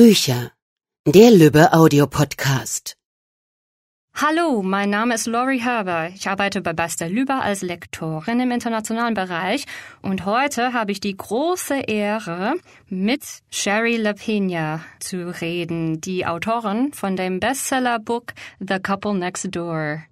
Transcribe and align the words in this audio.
Bücher. 0.00 0.52
Der 1.06 1.30
Lübbe 1.30 1.74
Audiopodcast. 1.74 2.96
Hallo, 4.14 4.62
mein 4.62 4.88
Name 4.88 5.14
ist 5.14 5.26
Lori 5.26 5.58
Herber. 5.58 6.08
Ich 6.14 6.26
arbeite 6.26 6.62
bei 6.62 6.72
Basta 6.72 7.04
Lüber 7.04 7.42
als 7.42 7.60
Lektorin 7.60 8.40
im 8.40 8.50
internationalen 8.50 9.12
Bereich 9.12 9.66
und 10.00 10.24
heute 10.24 10.72
habe 10.72 10.92
ich 10.92 11.00
die 11.00 11.14
große 11.14 11.80
Ehre, 11.80 12.54
mit 12.88 13.22
Sherry 13.50 13.98
LaPena 13.98 14.80
zu 15.00 15.38
reden, 15.42 16.00
die 16.00 16.24
Autorin 16.24 16.94
von 16.94 17.14
dem 17.14 17.38
Bestseller-Book 17.38 18.32
The 18.58 18.78
Couple 18.78 19.12
Next 19.14 19.54
Door. 19.54 20.04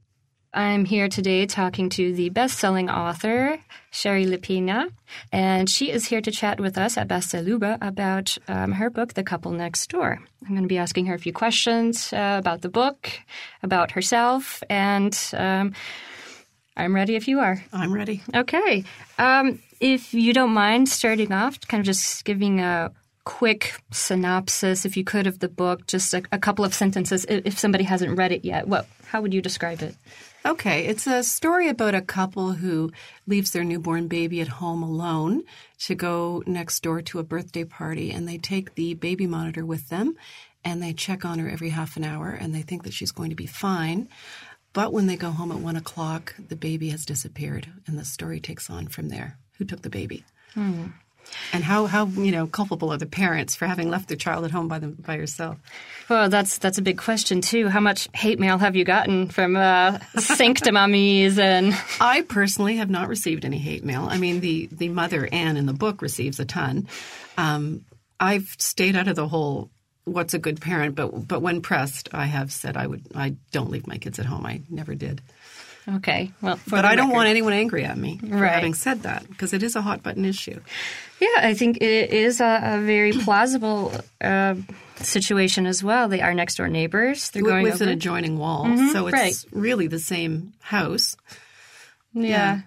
I'm 0.55 0.87
here 0.87 1.09
today 1.09 1.45
talking 1.45 1.91
to 1.91 2.15
the 2.15 2.31
best-selling 2.31 2.89
author, 2.89 3.59
Shari 3.91 4.25
Lapena, 4.25 4.91
and 5.31 5.69
she 5.69 5.91
is 5.91 6.07
here 6.07 6.23
to 6.23 6.31
chat 6.31 6.59
with 6.59 6.79
us 6.79 6.97
at 6.97 7.07
Bastei 7.07 7.45
Lübbe 7.45 7.77
about 7.83 8.39
um, 8.49 8.73
her 8.73 8.89
book, 8.89 9.13
The 9.13 9.23
Couple 9.23 9.53
Next 9.53 9.91
Door. 9.91 10.21
I'm 10.43 10.49
going 10.49 10.63
to 10.63 10.69
be 10.69 10.79
asking 10.79 11.07
her 11.07 11.15
a 11.15 11.19
few 11.19 11.35
questions 11.35 12.13
uh, 12.15 12.37
about 12.39 12.63
the 12.63 12.71
book, 12.71 13.11
about 13.63 13.91
herself, 13.91 14.63
and 14.71 15.17
um, 15.35 15.75
I'm 16.79 16.95
ready 16.95 17.15
if 17.15 17.29
you 17.29 17.41
are. 17.41 17.63
I'm 17.73 17.93
ready. 17.93 18.23
Okay. 18.35 18.85
Um, 19.19 19.63
if 19.81 20.15
you 20.15 20.33
don't 20.33 20.55
mind 20.55 20.89
starting 20.89 21.31
off, 21.31 21.61
kind 21.69 21.81
of 21.81 21.87
just 21.87 22.25
giving 22.25 22.61
a 22.61 22.91
quick 23.25 23.75
synopsis, 23.91 24.87
if 24.87 24.97
you 24.97 25.05
could, 25.05 25.27
of 25.27 25.41
the 25.41 25.49
book, 25.49 25.87
just 25.87 26.15
a, 26.15 26.23
a 26.33 26.39
couple 26.39 26.65
of 26.65 26.73
sentences, 26.73 27.27
if, 27.29 27.45
if 27.45 27.59
somebody 27.59 27.85
hasn't 27.85 28.17
read 28.17 28.33
it 28.33 28.47
yet. 28.47 28.67
What? 28.67 28.87
How 29.09 29.21
would 29.21 29.35
you 29.35 29.43
describe 29.43 29.83
it? 29.83 29.95
Okay, 30.49 30.87
it's 30.87 31.07
a 31.07 31.23
story 31.23 31.69
about 31.69 31.95
a 31.95 32.01
couple 32.01 32.53
who 32.53 32.91
leaves 33.27 33.51
their 33.51 33.65
newborn 33.65 34.09
baby 34.09 34.41
at 34.41 34.49
home 34.49 34.83
alone 34.83 35.43
to 35.81 35.95
go 35.95 36.43
next 36.47 36.83
door 36.83 37.03
to 37.03 37.19
a 37.19 37.23
birthday 37.23 37.65
party, 37.65 38.11
and 38.13 38.27
they 38.27 38.39
take 38.39 38.75
the 38.75 38.95
baby 38.95 39.27
monitor 39.27 39.67
with 39.67 39.91
them 39.91 40.17
and 40.65 40.83
they 40.83 40.95
check 40.95 41.27
on 41.27 41.39
her 41.39 41.51
every 41.51 41.69
half 41.69 41.99
an 41.99 42.05
hour 42.05 42.31
and 42.31 42.55
they 42.55 42.63
think 42.63 42.85
that 42.85 42.95
she's 42.95 43.13
going 43.13 43.29
to 43.29 43.37
be 43.37 43.45
fine. 43.45 44.09
But 44.73 44.91
when 44.91 45.07
they 45.07 45.17
go 45.17 45.33
home 45.33 45.53
at 45.53 45.59
one 45.59 45.77
o'clock, 45.77 46.35
the 46.49 46.57
baby 46.57 46.89
has 46.89 47.05
disappeared, 47.05 47.71
and 47.87 47.99
the 47.99 48.07
story 48.07 48.41
takes 48.41 48.71
on 48.71 48.89
from 48.89 49.11
there. 49.11 49.37
Who 49.59 49.67
took 49.67 49.83
the 49.83 49.91
baby? 49.91 50.25
Hmm. 50.55 50.87
And 51.53 51.65
how, 51.65 51.87
how 51.87 52.07
you 52.07 52.33
know 52.33 52.47
culpable 52.47 52.93
are 52.93 52.99
the 52.99 53.07
parents 53.07 53.55
for 53.55 53.67
having 53.67 53.91
left 53.91 54.09
their 54.09 54.17
child 54.17 54.45
at 54.45 54.51
home 54.51 54.69
by 54.69 54.79
them 54.79 54.97
by 55.05 55.17
yourself? 55.17 55.59
Well, 56.09 56.29
that's 56.29 56.59
that's 56.59 56.79
a 56.79 56.83
big 56.83 56.99
question 56.99 57.41
too. 57.41 57.69
How 57.69 57.81
much 57.81 58.09
hate 58.15 58.39
mail 58.39 58.59
have 58.59 58.77
you 58.77 58.85
gotten 58.85 59.29
from 59.29 59.57
uh, 59.57 59.99
sanctimummies 60.17 61.39
and? 61.39 61.75
I 62.01 62.23
personally 62.23 62.77
have 62.77 62.91
not 62.91 63.09
received 63.09 63.45
any 63.45 63.59
hate 63.59 63.85
mail. 63.85 64.07
I 64.09 64.19
mean, 64.19 64.41
the 64.41 64.69
the 64.73 64.89
mother 64.89 65.29
Anne 65.31 65.57
in 65.57 65.67
the 65.67 65.73
book 65.73 66.03
receives 66.03 66.41
a 66.41 66.45
ton. 66.45 66.89
Um, 67.37 67.85
I've 68.21 68.55
stayed 68.59 68.97
out 68.97 69.09
of 69.09 69.17
the 69.17 69.29
whole 69.29 69.71
what's 70.05 70.35
a 70.35 70.39
good 70.39 70.61
parent, 70.61 70.95
but 70.95 71.29
but 71.29 71.43
when 71.43 71.61
pressed, 71.61 72.09
I 72.13 72.27
have 72.27 72.53
said 72.53 72.77
I 72.77 72.87
would 72.87 73.03
I 73.15 73.37
don't 73.53 73.71
leave 73.71 73.87
my 73.87 73.99
kids 73.99 74.19
at 74.19 74.27
home. 74.27 74.47
I 74.47 74.63
never 74.69 74.95
did. 74.95 75.21
Okay, 75.97 76.33
well, 76.43 76.59
but 76.69 76.85
I 76.85 76.97
don't 76.97 77.11
want 77.11 77.29
anyone 77.29 77.55
angry 77.55 77.85
at 77.85 77.97
me 77.97 78.19
for 78.19 78.27
Right. 78.27 78.53
having 78.53 78.75
said 78.75 79.03
that 79.05 79.27
because 79.29 79.55
it 79.55 79.63
is 79.63 79.75
a 79.75 79.81
hot 79.81 80.03
button 80.03 80.25
issue. 80.27 80.61
Yeah, 81.19 81.29
I 81.39 81.55
think 81.55 81.79
it 81.79 82.11
is 82.11 82.41
a, 82.41 82.61
a 82.63 82.81
very 82.81 83.13
plausible 83.13 83.93
uh, 84.21 84.55
situation 84.97 85.67
as 85.67 85.83
well. 85.83 86.09
They 86.09 86.21
are 86.21 86.35
next 86.35 86.57
door 86.57 86.69
neighbors. 86.69 87.31
They're 87.31 87.43
going 87.43 87.63
with 87.65 87.75
over. 87.77 87.85
an 87.85 87.91
adjoining 87.91 88.39
wall, 88.39 88.65
so 88.93 89.07
it's 89.07 89.13
right. 89.15 89.45
really 89.53 89.87
the 89.87 89.99
same 89.99 90.53
house. 90.61 91.17
Yeah. 92.13 92.61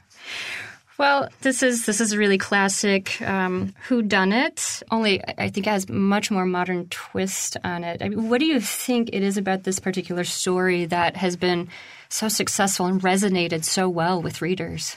Well, 1.01 1.29
this 1.41 1.63
is 1.63 1.87
this 1.87 1.99
is 1.99 2.13
a 2.13 2.17
really 2.19 2.37
classic 2.37 3.19
um, 3.23 3.73
who 3.87 4.03
done 4.03 4.31
it. 4.31 4.83
Only 4.91 5.19
I 5.35 5.49
think 5.49 5.65
it 5.65 5.71
has 5.71 5.89
much 5.89 6.29
more 6.29 6.45
modern 6.45 6.89
twist 6.89 7.57
on 7.63 7.83
it. 7.83 8.03
I 8.03 8.09
mean, 8.09 8.29
what 8.29 8.39
do 8.39 8.45
you 8.45 8.59
think 8.61 9.09
it 9.11 9.23
is 9.23 9.35
about 9.35 9.63
this 9.63 9.79
particular 9.79 10.23
story 10.23 10.85
that 10.85 11.17
has 11.17 11.35
been 11.35 11.69
so 12.09 12.27
successful 12.27 12.85
and 12.85 13.01
resonated 13.01 13.63
so 13.63 13.89
well 13.89 14.21
with 14.21 14.43
readers? 14.43 14.95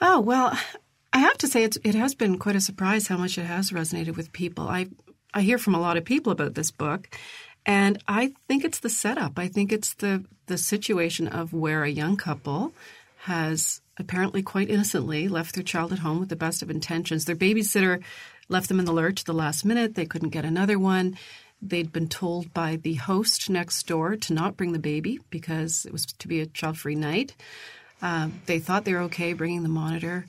Oh 0.00 0.18
well, 0.18 0.58
I 1.12 1.20
have 1.20 1.38
to 1.38 1.46
say 1.46 1.62
it 1.62 1.94
has 1.94 2.16
been 2.16 2.36
quite 2.40 2.56
a 2.56 2.60
surprise 2.60 3.06
how 3.06 3.18
much 3.18 3.38
it 3.38 3.44
has 3.44 3.70
resonated 3.70 4.16
with 4.16 4.32
people. 4.32 4.66
I 4.66 4.88
I 5.32 5.42
hear 5.42 5.58
from 5.58 5.76
a 5.76 5.80
lot 5.80 5.96
of 5.96 6.04
people 6.04 6.32
about 6.32 6.56
this 6.56 6.72
book, 6.72 7.08
and 7.64 8.02
I 8.08 8.32
think 8.48 8.64
it's 8.64 8.80
the 8.80 8.90
setup. 8.90 9.38
I 9.38 9.46
think 9.46 9.70
it's 9.70 9.94
the 9.94 10.24
the 10.46 10.58
situation 10.58 11.28
of 11.28 11.52
where 11.52 11.84
a 11.84 11.88
young 11.88 12.16
couple 12.16 12.72
has 13.26 13.81
apparently 13.98 14.42
quite 14.42 14.70
innocently 14.70 15.28
left 15.28 15.54
their 15.54 15.64
child 15.64 15.92
at 15.92 16.00
home 16.00 16.20
with 16.20 16.28
the 16.28 16.36
best 16.36 16.62
of 16.62 16.70
intentions. 16.70 17.24
Their 17.24 17.36
babysitter 17.36 18.02
left 18.48 18.68
them 18.68 18.78
in 18.78 18.84
the 18.84 18.92
lurch 18.92 19.20
at 19.20 19.26
the 19.26 19.32
last 19.32 19.64
minute. 19.64 19.94
They 19.94 20.06
couldn't 20.06 20.30
get 20.30 20.44
another 20.44 20.78
one. 20.78 21.16
They'd 21.60 21.92
been 21.92 22.08
told 22.08 22.52
by 22.52 22.76
the 22.76 22.94
host 22.94 23.48
next 23.48 23.86
door 23.86 24.16
to 24.16 24.32
not 24.32 24.56
bring 24.56 24.72
the 24.72 24.78
baby 24.78 25.20
because 25.30 25.84
it 25.86 25.92
was 25.92 26.06
to 26.06 26.28
be 26.28 26.40
a 26.40 26.46
child 26.46 26.78
free 26.78 26.96
night. 26.96 27.36
Um, 28.00 28.40
they 28.46 28.58
thought 28.58 28.84
they 28.84 28.94
were 28.94 29.02
okay 29.02 29.32
bringing 29.32 29.62
the 29.62 29.68
monitor. 29.68 30.26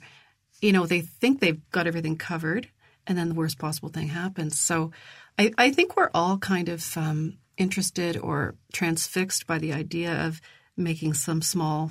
You 0.60 0.72
know, 0.72 0.86
they 0.86 1.00
think 1.00 1.40
they've 1.40 1.60
got 1.72 1.88
everything 1.88 2.16
covered, 2.16 2.68
and 3.06 3.18
then 3.18 3.28
the 3.28 3.34
worst 3.34 3.58
possible 3.58 3.88
thing 3.88 4.08
happens. 4.08 4.58
So 4.58 4.92
I, 5.36 5.52
I 5.58 5.72
think 5.72 5.96
we're 5.96 6.10
all 6.14 6.38
kind 6.38 6.68
of 6.68 6.96
um, 6.96 7.38
interested 7.56 8.16
or 8.16 8.54
transfixed 8.72 9.46
by 9.46 9.58
the 9.58 9.72
idea 9.72 10.26
of 10.26 10.40
making 10.76 11.14
some 11.14 11.42
small 11.42 11.90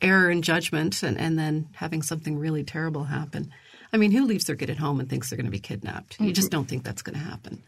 error 0.00 0.30
in 0.30 0.42
judgment 0.42 1.02
and, 1.02 1.18
and 1.18 1.38
then 1.38 1.68
having 1.74 2.02
something 2.02 2.38
really 2.38 2.64
terrible 2.64 3.04
happen. 3.04 3.50
I 3.92 3.98
mean, 3.98 4.10
who 4.10 4.26
leaves 4.26 4.44
their 4.44 4.56
kid 4.56 4.68
at 4.68 4.78
home 4.78 5.00
and 5.00 5.08
thinks 5.08 5.30
they're 5.30 5.36
going 5.36 5.46
to 5.46 5.50
be 5.50 5.60
kidnapped? 5.60 6.20
You 6.20 6.32
just 6.32 6.50
don't 6.50 6.66
think 6.66 6.84
that's 6.84 7.02
going 7.02 7.18
to 7.18 7.24
happen. 7.24 7.62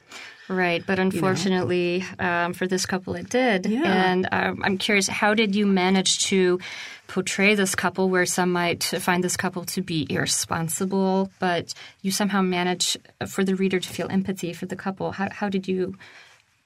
Right, 0.49 0.85
but 0.85 0.99
unfortunately 0.99 2.05
um, 2.19 2.55
for 2.55 2.67
this 2.67 2.87
couple, 2.87 3.15
it 3.15 3.29
did. 3.29 3.67
Yeah. 3.67 3.83
And 3.85 4.29
um, 4.33 4.63
I'm 4.65 4.79
curious, 4.79 5.07
how 5.07 5.35
did 5.35 5.55
you 5.55 5.67
manage 5.67 6.25
to 6.27 6.59
portray 7.07 7.55
this 7.55 7.75
couple 7.75 8.09
where 8.09 8.27
some 8.27 8.53
might 8.53 8.83
find 8.83 9.23
this 9.23 9.37
couple 9.37 9.65
to 9.67 9.83
be 9.83 10.07
irresponsible, 10.11 11.31
but 11.39 11.75
you 12.03 12.11
somehow 12.11 12.43
manage 12.43 12.97
for 13.27 13.45
the 13.45 13.55
reader 13.55 13.79
to 13.79 13.89
feel 13.89 14.09
empathy 14.11 14.53
for 14.53 14.67
the 14.67 14.77
couple? 14.77 15.13
How, 15.13 15.29
how 15.31 15.49
did 15.49 15.69
you? 15.69 15.97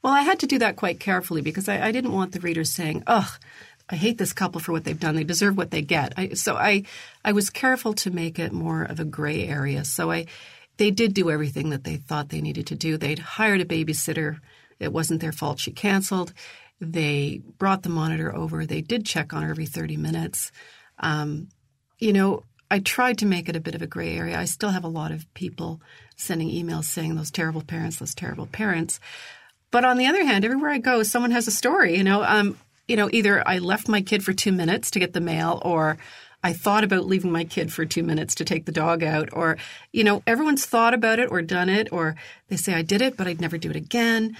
Well, 0.02 0.12
I 0.12 0.22
had 0.22 0.40
to 0.40 0.46
do 0.46 0.58
that 0.58 0.76
quite 0.76 0.98
carefully 0.98 1.42
because 1.42 1.68
I, 1.68 1.86
I 1.86 1.92
didn't 1.92 2.12
want 2.12 2.32
the 2.32 2.40
readers 2.40 2.70
saying, 2.70 3.04
"Ugh, 3.06 3.30
I 3.92 3.96
hate 3.96 4.18
this 4.18 4.32
couple 4.32 4.60
for 4.60 4.72
what 4.72 4.82
they've 4.82 4.98
done. 4.98 5.14
They 5.14 5.22
deserve 5.24 5.56
what 5.56 5.70
they 5.70 5.82
get." 5.82 6.14
I, 6.16 6.30
so 6.30 6.56
I, 6.56 6.84
I 7.24 7.32
was 7.32 7.50
careful 7.50 7.92
to 7.94 8.10
make 8.10 8.38
it 8.40 8.52
more 8.52 8.82
of 8.82 8.98
a 8.98 9.04
gray 9.04 9.46
area. 9.46 9.84
So 9.84 10.10
I, 10.10 10.26
they 10.78 10.90
did 10.90 11.14
do 11.14 11.30
everything 11.30 11.70
that 11.70 11.84
they 11.84 11.96
thought 11.96 12.30
they 12.30 12.40
needed 12.40 12.66
to 12.68 12.74
do. 12.74 12.96
They'd 12.96 13.18
hired 13.20 13.60
a 13.60 13.64
babysitter. 13.64 14.40
It 14.80 14.92
wasn't 14.92 15.20
their 15.20 15.30
fault 15.30 15.60
she 15.60 15.70
canceled. 15.70 16.32
They 16.80 17.42
brought 17.58 17.84
the 17.84 17.88
monitor 17.90 18.34
over. 18.34 18.66
They 18.66 18.80
did 18.80 19.06
check 19.06 19.32
on 19.32 19.42
her 19.42 19.50
every 19.50 19.66
thirty 19.66 19.96
minutes. 19.96 20.50
Um, 20.98 21.48
you 21.98 22.12
know, 22.12 22.42
I 22.70 22.78
tried 22.80 23.18
to 23.18 23.26
make 23.26 23.48
it 23.48 23.56
a 23.56 23.60
bit 23.60 23.74
of 23.74 23.82
a 23.82 23.86
gray 23.86 24.16
area. 24.16 24.40
I 24.40 24.46
still 24.46 24.70
have 24.70 24.84
a 24.84 24.88
lot 24.88 25.12
of 25.12 25.32
people 25.34 25.80
sending 26.16 26.48
emails 26.48 26.84
saying 26.84 27.14
those 27.14 27.30
terrible 27.30 27.62
parents, 27.62 27.98
those 27.98 28.14
terrible 28.14 28.46
parents. 28.46 28.98
But 29.70 29.84
on 29.84 29.98
the 29.98 30.06
other 30.06 30.24
hand, 30.24 30.44
everywhere 30.44 30.70
I 30.70 30.78
go, 30.78 31.02
someone 31.02 31.30
has 31.32 31.46
a 31.46 31.50
story. 31.52 31.96
You 31.96 32.04
know, 32.04 32.24
um, 32.24 32.56
you 32.92 32.96
know, 32.96 33.08
either 33.10 33.42
I 33.48 33.56
left 33.56 33.88
my 33.88 34.02
kid 34.02 34.22
for 34.22 34.34
two 34.34 34.52
minutes 34.52 34.90
to 34.90 34.98
get 34.98 35.14
the 35.14 35.20
mail, 35.22 35.62
or 35.64 35.96
I 36.44 36.52
thought 36.52 36.84
about 36.84 37.06
leaving 37.06 37.32
my 37.32 37.44
kid 37.44 37.72
for 37.72 37.86
two 37.86 38.02
minutes 38.02 38.34
to 38.34 38.44
take 38.44 38.66
the 38.66 38.70
dog 38.70 39.02
out, 39.02 39.30
or 39.32 39.56
you 39.92 40.04
know, 40.04 40.22
everyone's 40.26 40.66
thought 40.66 40.92
about 40.92 41.18
it 41.18 41.30
or 41.30 41.40
done 41.40 41.70
it, 41.70 41.90
or 41.90 42.16
they 42.48 42.56
say 42.56 42.74
I 42.74 42.82
did 42.82 43.00
it, 43.00 43.16
but 43.16 43.26
I'd 43.26 43.40
never 43.40 43.56
do 43.56 43.70
it 43.70 43.76
again. 43.76 44.36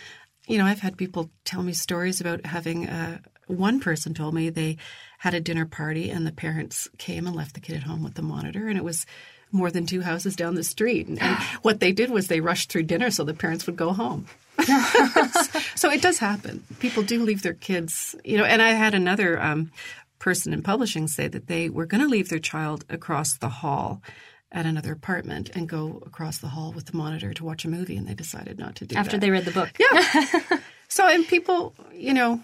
You 0.46 0.58
know, 0.58 0.66
I've 0.66 0.80
had 0.80 0.98
people 0.98 1.30
tell 1.46 1.62
me 1.62 1.72
stories 1.72 2.20
about 2.20 2.44
having. 2.44 2.86
Uh, 2.86 3.20
one 3.46 3.80
person 3.80 4.12
told 4.12 4.34
me 4.34 4.50
they 4.50 4.76
had 5.18 5.34
a 5.34 5.40
dinner 5.40 5.66
party 5.66 6.10
and 6.10 6.26
the 6.26 6.32
parents 6.32 6.88
came 6.96 7.26
and 7.26 7.34
left 7.34 7.54
the 7.54 7.60
kid 7.60 7.76
at 7.76 7.82
home 7.84 8.02
with 8.02 8.16
the 8.16 8.22
monitor, 8.22 8.68
and 8.68 8.76
it 8.76 8.84
was 8.84 9.06
more 9.52 9.70
than 9.70 9.86
two 9.86 10.00
houses 10.00 10.34
down 10.34 10.54
the 10.54 10.64
street. 10.64 11.06
And, 11.06 11.20
and 11.20 11.36
what 11.62 11.80
they 11.80 11.92
did 11.92 12.10
was 12.10 12.26
they 12.26 12.40
rushed 12.40 12.70
through 12.70 12.84
dinner 12.84 13.10
so 13.10 13.24
the 13.24 13.34
parents 13.34 13.66
would 13.66 13.76
go 13.76 13.92
home. 13.92 14.26
so 15.74 15.90
it 15.90 16.02
does 16.02 16.18
happen. 16.18 16.62
People 16.78 17.02
do 17.02 17.22
leave 17.22 17.42
their 17.42 17.54
kids, 17.54 18.14
you 18.24 18.36
know. 18.36 18.44
And 18.44 18.60
I 18.60 18.70
had 18.70 18.94
another 18.94 19.40
um, 19.40 19.72
person 20.18 20.52
in 20.52 20.62
publishing 20.62 21.08
say 21.08 21.26
that 21.28 21.46
they 21.46 21.68
were 21.68 21.86
going 21.86 22.02
to 22.02 22.08
leave 22.08 22.28
their 22.28 22.38
child 22.38 22.84
across 22.88 23.36
the 23.38 23.48
hall 23.48 24.02
at 24.52 24.66
another 24.66 24.92
apartment 24.92 25.50
and 25.54 25.68
go 25.68 26.02
across 26.06 26.38
the 26.38 26.48
hall 26.48 26.72
with 26.72 26.86
the 26.86 26.96
monitor 26.96 27.32
to 27.32 27.44
watch 27.44 27.64
a 27.64 27.68
movie, 27.68 27.96
and 27.96 28.06
they 28.06 28.14
decided 28.14 28.58
not 28.58 28.76
to 28.76 28.86
do 28.86 28.94
After 28.94 29.16
that. 29.16 29.16
After 29.16 29.18
they 29.18 29.30
read 29.30 29.44
the 29.46 29.50
book. 29.50 29.70
yeah. 29.78 30.58
so 30.88 31.08
and 31.08 31.26
people, 31.26 31.74
you 31.92 32.12
know, 32.12 32.40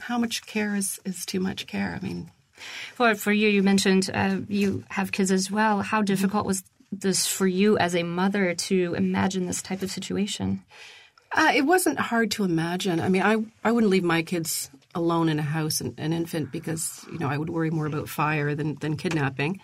how 0.00 0.18
much 0.18 0.46
care 0.46 0.76
is 0.76 1.00
is 1.04 1.24
too 1.24 1.40
much 1.40 1.66
care? 1.66 1.98
I 2.00 2.06
mean, 2.06 2.30
For, 2.98 3.14
for 3.14 3.30
you, 3.30 3.48
you 3.48 3.62
mentioned 3.62 4.10
uh, 4.12 4.38
you 4.48 4.82
have 4.88 5.12
kids 5.12 5.30
as 5.30 5.52
well. 5.52 5.82
How 5.82 6.02
difficult 6.02 6.44
was 6.44 6.64
this 6.90 7.28
for 7.28 7.46
you 7.46 7.78
as 7.78 7.94
a 7.94 8.02
mother 8.02 8.56
to 8.56 8.94
imagine 8.94 9.46
this 9.46 9.62
type 9.62 9.82
of 9.82 9.90
situation? 9.92 10.64
Uh, 11.30 11.52
it 11.54 11.62
wasn't 11.62 12.00
hard 12.00 12.32
to 12.32 12.42
imagine. 12.42 12.98
I 12.98 13.08
mean, 13.08 13.22
I 13.22 13.36
I 13.62 13.70
wouldn't 13.70 13.92
leave 13.92 14.02
my 14.02 14.22
kids 14.22 14.68
alone 14.96 15.28
in 15.28 15.38
a 15.38 15.42
house, 15.42 15.80
an, 15.80 15.94
an 15.96 16.12
infant, 16.12 16.50
because 16.50 17.06
you 17.12 17.20
know 17.20 17.28
I 17.28 17.38
would 17.38 17.50
worry 17.50 17.70
more 17.70 17.86
about 17.86 18.08
fire 18.08 18.56
than 18.56 18.74
than 18.80 18.96
kidnapping. 18.96 19.60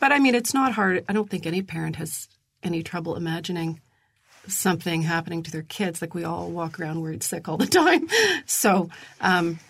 But 0.00 0.10
I 0.10 0.18
mean, 0.18 0.34
it's 0.34 0.52
not 0.52 0.72
hard. 0.72 1.04
I 1.08 1.12
don't 1.12 1.30
think 1.30 1.46
any 1.46 1.62
parent 1.62 1.94
has 1.94 2.26
any 2.64 2.82
trouble 2.82 3.14
imagining 3.14 3.82
something 4.48 5.02
happening 5.02 5.44
to 5.44 5.52
their 5.52 5.62
kids. 5.62 6.02
Like 6.02 6.12
we 6.12 6.24
all 6.24 6.50
walk 6.50 6.80
around 6.80 7.02
worried 7.02 7.22
sick 7.22 7.48
all 7.48 7.56
the 7.56 7.66
time. 7.82 8.08
So, 8.46 8.90
um, 9.20 9.60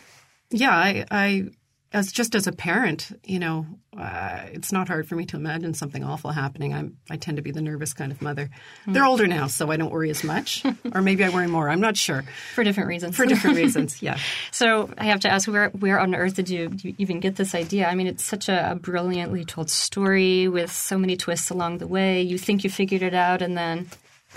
yeah, 0.48 0.74
I, 0.74 1.04
I, 1.10 1.48
as 1.94 2.10
just 2.10 2.34
as 2.34 2.48
a 2.48 2.52
parent, 2.52 3.18
you 3.24 3.38
know, 3.38 3.66
uh, 3.96 4.42
it's 4.52 4.72
not 4.72 4.88
hard 4.88 5.06
for 5.06 5.14
me 5.14 5.24
to 5.26 5.36
imagine 5.36 5.74
something 5.74 6.02
awful 6.02 6.32
happening. 6.32 6.74
I'm, 6.74 6.96
I 7.08 7.16
tend 7.16 7.36
to 7.36 7.42
be 7.42 7.52
the 7.52 7.62
nervous 7.62 7.94
kind 7.94 8.10
of 8.10 8.20
mother. 8.20 8.50
They're 8.88 9.04
older 9.04 9.28
now, 9.28 9.46
so 9.46 9.70
I 9.70 9.76
don't 9.76 9.92
worry 9.92 10.10
as 10.10 10.24
much, 10.24 10.64
or 10.92 11.00
maybe 11.02 11.22
I 11.22 11.28
worry 11.28 11.46
more. 11.46 11.70
I'm 11.70 11.80
not 11.80 11.96
sure. 11.96 12.24
For 12.54 12.64
different 12.64 12.88
reasons. 12.88 13.16
For 13.16 13.24
different 13.24 13.56
reasons, 13.56 14.02
yeah. 14.02 14.18
So 14.50 14.90
I 14.98 15.04
have 15.04 15.20
to 15.20 15.28
ask, 15.30 15.46
where 15.48 15.68
where 15.70 16.00
on 16.00 16.16
earth 16.16 16.34
did 16.34 16.48
you, 16.48 16.72
you 16.82 16.94
even 16.98 17.20
get 17.20 17.36
this 17.36 17.54
idea? 17.54 17.86
I 17.86 17.94
mean, 17.94 18.08
it's 18.08 18.24
such 18.24 18.48
a, 18.48 18.72
a 18.72 18.74
brilliantly 18.74 19.44
told 19.44 19.70
story 19.70 20.48
with 20.48 20.72
so 20.72 20.98
many 20.98 21.16
twists 21.16 21.50
along 21.50 21.78
the 21.78 21.86
way. 21.86 22.22
You 22.22 22.38
think 22.38 22.64
you 22.64 22.70
figured 22.70 23.02
it 23.02 23.14
out, 23.14 23.40
and 23.40 23.56
then, 23.56 23.88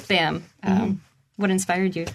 bam! 0.07 0.43
Um, 0.61 1.01
What 1.37 1.49
inspired 1.49 1.95
you? 1.95 2.05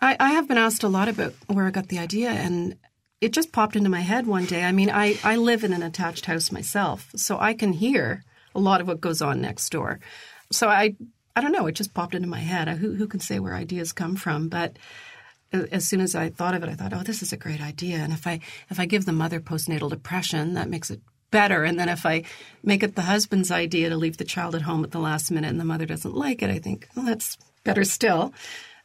I, 0.00 0.16
I 0.18 0.30
have 0.30 0.46
been 0.46 0.58
asked 0.58 0.84
a 0.84 0.88
lot 0.88 1.08
about 1.08 1.34
where 1.48 1.66
I 1.66 1.70
got 1.70 1.88
the 1.88 1.98
idea, 1.98 2.30
and 2.30 2.76
it 3.20 3.32
just 3.32 3.52
popped 3.52 3.76
into 3.76 3.90
my 3.90 4.00
head 4.00 4.26
one 4.26 4.44
day. 4.44 4.64
I 4.64 4.72
mean, 4.72 4.90
I, 4.90 5.18
I 5.24 5.36
live 5.36 5.64
in 5.64 5.72
an 5.72 5.82
attached 5.82 6.26
house 6.26 6.52
myself, 6.52 7.10
so 7.16 7.38
I 7.38 7.54
can 7.54 7.72
hear 7.72 8.24
a 8.54 8.60
lot 8.60 8.80
of 8.80 8.86
what 8.86 9.00
goes 9.00 9.22
on 9.22 9.40
next 9.40 9.70
door. 9.70 10.00
So 10.50 10.68
I 10.68 10.96
I 11.36 11.40
don't 11.40 11.52
know, 11.52 11.66
it 11.66 11.72
just 11.72 11.94
popped 11.94 12.14
into 12.14 12.28
my 12.28 12.40
head. 12.40 12.68
Who 12.68 12.94
who 12.94 13.06
can 13.06 13.20
say 13.20 13.38
where 13.38 13.54
ideas 13.54 13.92
come 13.92 14.16
from? 14.16 14.48
But 14.48 14.76
as 15.52 15.86
soon 15.86 16.00
as 16.00 16.14
I 16.14 16.28
thought 16.30 16.54
of 16.54 16.62
it, 16.62 16.68
I 16.68 16.74
thought, 16.74 16.92
oh, 16.92 17.02
this 17.02 17.22
is 17.22 17.32
a 17.32 17.36
great 17.36 17.60
idea. 17.60 17.96
And 17.98 18.12
if 18.12 18.26
I 18.26 18.40
if 18.70 18.78
I 18.80 18.86
give 18.86 19.04
the 19.04 19.12
mother 19.12 19.40
postnatal 19.40 19.90
depression, 19.90 20.54
that 20.54 20.68
makes 20.68 20.90
it 20.90 21.00
better. 21.30 21.64
And 21.64 21.78
then 21.78 21.88
if 21.88 22.06
I 22.06 22.24
make 22.62 22.82
it 22.82 22.94
the 22.94 23.02
husband's 23.02 23.50
idea 23.50 23.88
to 23.88 23.96
leave 23.96 24.16
the 24.16 24.24
child 24.24 24.54
at 24.54 24.62
home 24.62 24.84
at 24.84 24.90
the 24.90 24.98
last 24.98 25.30
minute 25.30 25.50
and 25.50 25.60
the 25.60 25.64
mother 25.64 25.86
doesn't 25.86 26.14
like 26.14 26.42
it, 26.42 26.50
I 26.50 26.58
think, 26.58 26.88
well, 26.96 27.04
that's 27.04 27.36
better 27.64 27.84
still. 27.84 28.32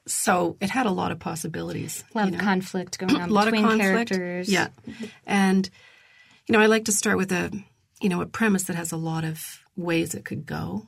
So 0.06 0.58
it 0.60 0.70
had 0.70 0.86
a 0.86 0.92
lot 0.92 1.12
of 1.12 1.20
possibilities. 1.20 2.04
A 2.14 2.18
lot 2.18 2.28
you 2.28 2.34
of 2.34 2.40
know. 2.40 2.44
conflict 2.44 3.00
going 3.00 3.16
on 3.22 3.30
a 3.30 3.34
lot 3.34 3.46
between 3.46 3.64
of 3.64 3.70
conflict. 3.70 4.10
characters. 4.12 4.50
Yeah, 4.50 4.68
and 5.26 5.70
you 6.48 6.54
know, 6.54 6.60
I 6.60 6.66
like 6.66 6.86
to 6.86 6.92
start 6.92 7.18
with 7.18 7.32
a 7.32 7.52
you 8.02 8.10
know 8.10 8.22
a 8.22 8.26
premise 8.26 8.64
that 8.64 8.76
has 8.76 8.92
a 8.92 8.98
lot 8.98 9.24
of 9.24 9.60
ways 9.76 10.14
it 10.14 10.26
could 10.26 10.46
go, 10.46 10.88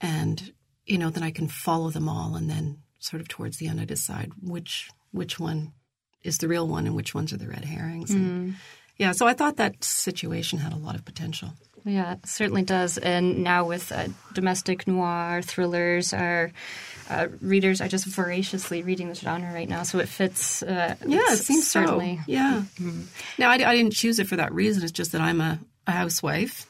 and 0.00 0.52
you 0.86 0.98
know, 0.98 1.10
then 1.10 1.22
I 1.22 1.30
can 1.30 1.48
follow 1.48 1.90
them 1.90 2.08
all, 2.08 2.34
and 2.36 2.48
then 2.48 2.78
sort 2.98 3.20
of 3.20 3.28
towards 3.28 3.58
the 3.58 3.68
end, 3.68 3.80
I 3.80 3.84
decide 3.84 4.32
which 4.42 4.88
which 5.12 5.38
one 5.38 5.72
is 6.22 6.38
the 6.38 6.48
real 6.48 6.66
one 6.66 6.86
and 6.86 6.96
which 6.96 7.14
ones 7.14 7.32
are 7.32 7.36
the 7.36 7.48
red 7.48 7.64
herrings. 7.64 8.10
And, 8.10 8.56
yeah, 8.96 9.12
so 9.12 9.26
I 9.26 9.34
thought 9.34 9.56
that 9.56 9.84
situation 9.84 10.58
had 10.58 10.72
a 10.72 10.76
lot 10.76 10.94
of 10.96 11.04
potential. 11.04 11.52
Yeah, 11.84 12.14
it 12.14 12.26
certainly 12.26 12.62
does. 12.62 12.98
And 12.98 13.44
now 13.44 13.64
with 13.64 13.92
uh, 13.92 14.08
domestic 14.32 14.88
noir 14.88 15.40
thrillers, 15.42 16.12
our 16.12 16.50
uh, 17.08 17.28
readers 17.40 17.80
are 17.80 17.88
just 17.88 18.04
voraciously 18.06 18.82
reading 18.82 19.08
this 19.08 19.20
genre 19.20 19.52
right 19.52 19.68
now. 19.68 19.82
So 19.82 19.98
it 19.98 20.08
fits. 20.08 20.62
Uh, 20.62 20.94
Yeah, 21.06 21.20
it 21.32 21.38
seems 21.38 21.68
certainly. 21.70 22.16
so. 22.18 22.22
Yeah. 22.26 22.62
Now, 23.38 23.50
I, 23.50 23.54
I 23.54 23.74
didn't 23.76 23.92
choose 23.92 24.18
it 24.18 24.26
for 24.26 24.36
that 24.36 24.52
reason. 24.52 24.82
It's 24.82 24.92
just 24.92 25.12
that 25.12 25.20
I'm 25.20 25.40
a, 25.40 25.58
a 25.86 25.92
housewife 25.92 26.66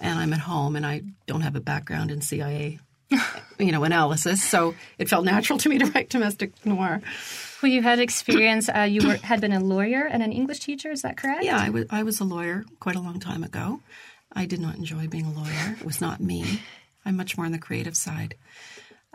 and 0.00 0.18
I'm 0.18 0.32
at 0.32 0.40
home 0.40 0.76
and 0.76 0.84
I 0.86 1.02
don't 1.26 1.40
have 1.42 1.56
a 1.56 1.60
background 1.60 2.10
in 2.10 2.20
CIA, 2.20 2.78
you 3.58 3.72
know, 3.72 3.84
analysis. 3.84 4.42
So 4.42 4.74
it 4.98 5.08
felt 5.08 5.24
natural 5.24 5.58
to 5.60 5.68
me 5.68 5.78
to 5.78 5.86
write 5.86 6.10
domestic 6.10 6.52
noir. 6.66 7.00
Well, 7.62 7.72
you 7.72 7.82
had 7.82 7.98
experience. 7.98 8.68
Uh, 8.68 8.80
you 8.82 9.06
were, 9.06 9.16
had 9.16 9.40
been 9.40 9.52
a 9.52 9.60
lawyer 9.60 10.04
and 10.04 10.22
an 10.22 10.32
English 10.32 10.60
teacher. 10.60 10.90
Is 10.90 11.02
that 11.02 11.16
correct? 11.16 11.44
Yeah, 11.44 11.58
I 11.58 11.70
was, 11.70 11.86
I 11.90 12.02
was 12.02 12.20
a 12.20 12.24
lawyer 12.24 12.64
quite 12.78 12.96
a 12.96 13.00
long 13.00 13.20
time 13.20 13.42
ago. 13.42 13.80
I 14.36 14.44
did 14.46 14.60
not 14.60 14.76
enjoy 14.76 15.06
being 15.08 15.24
a 15.26 15.32
lawyer. 15.32 15.76
It 15.80 15.84
was 15.86 16.00
not 16.00 16.20
me. 16.20 16.60
I'm 17.06 17.16
much 17.16 17.36
more 17.36 17.46
on 17.46 17.52
the 17.52 17.58
creative 17.58 17.96
side. 17.96 18.34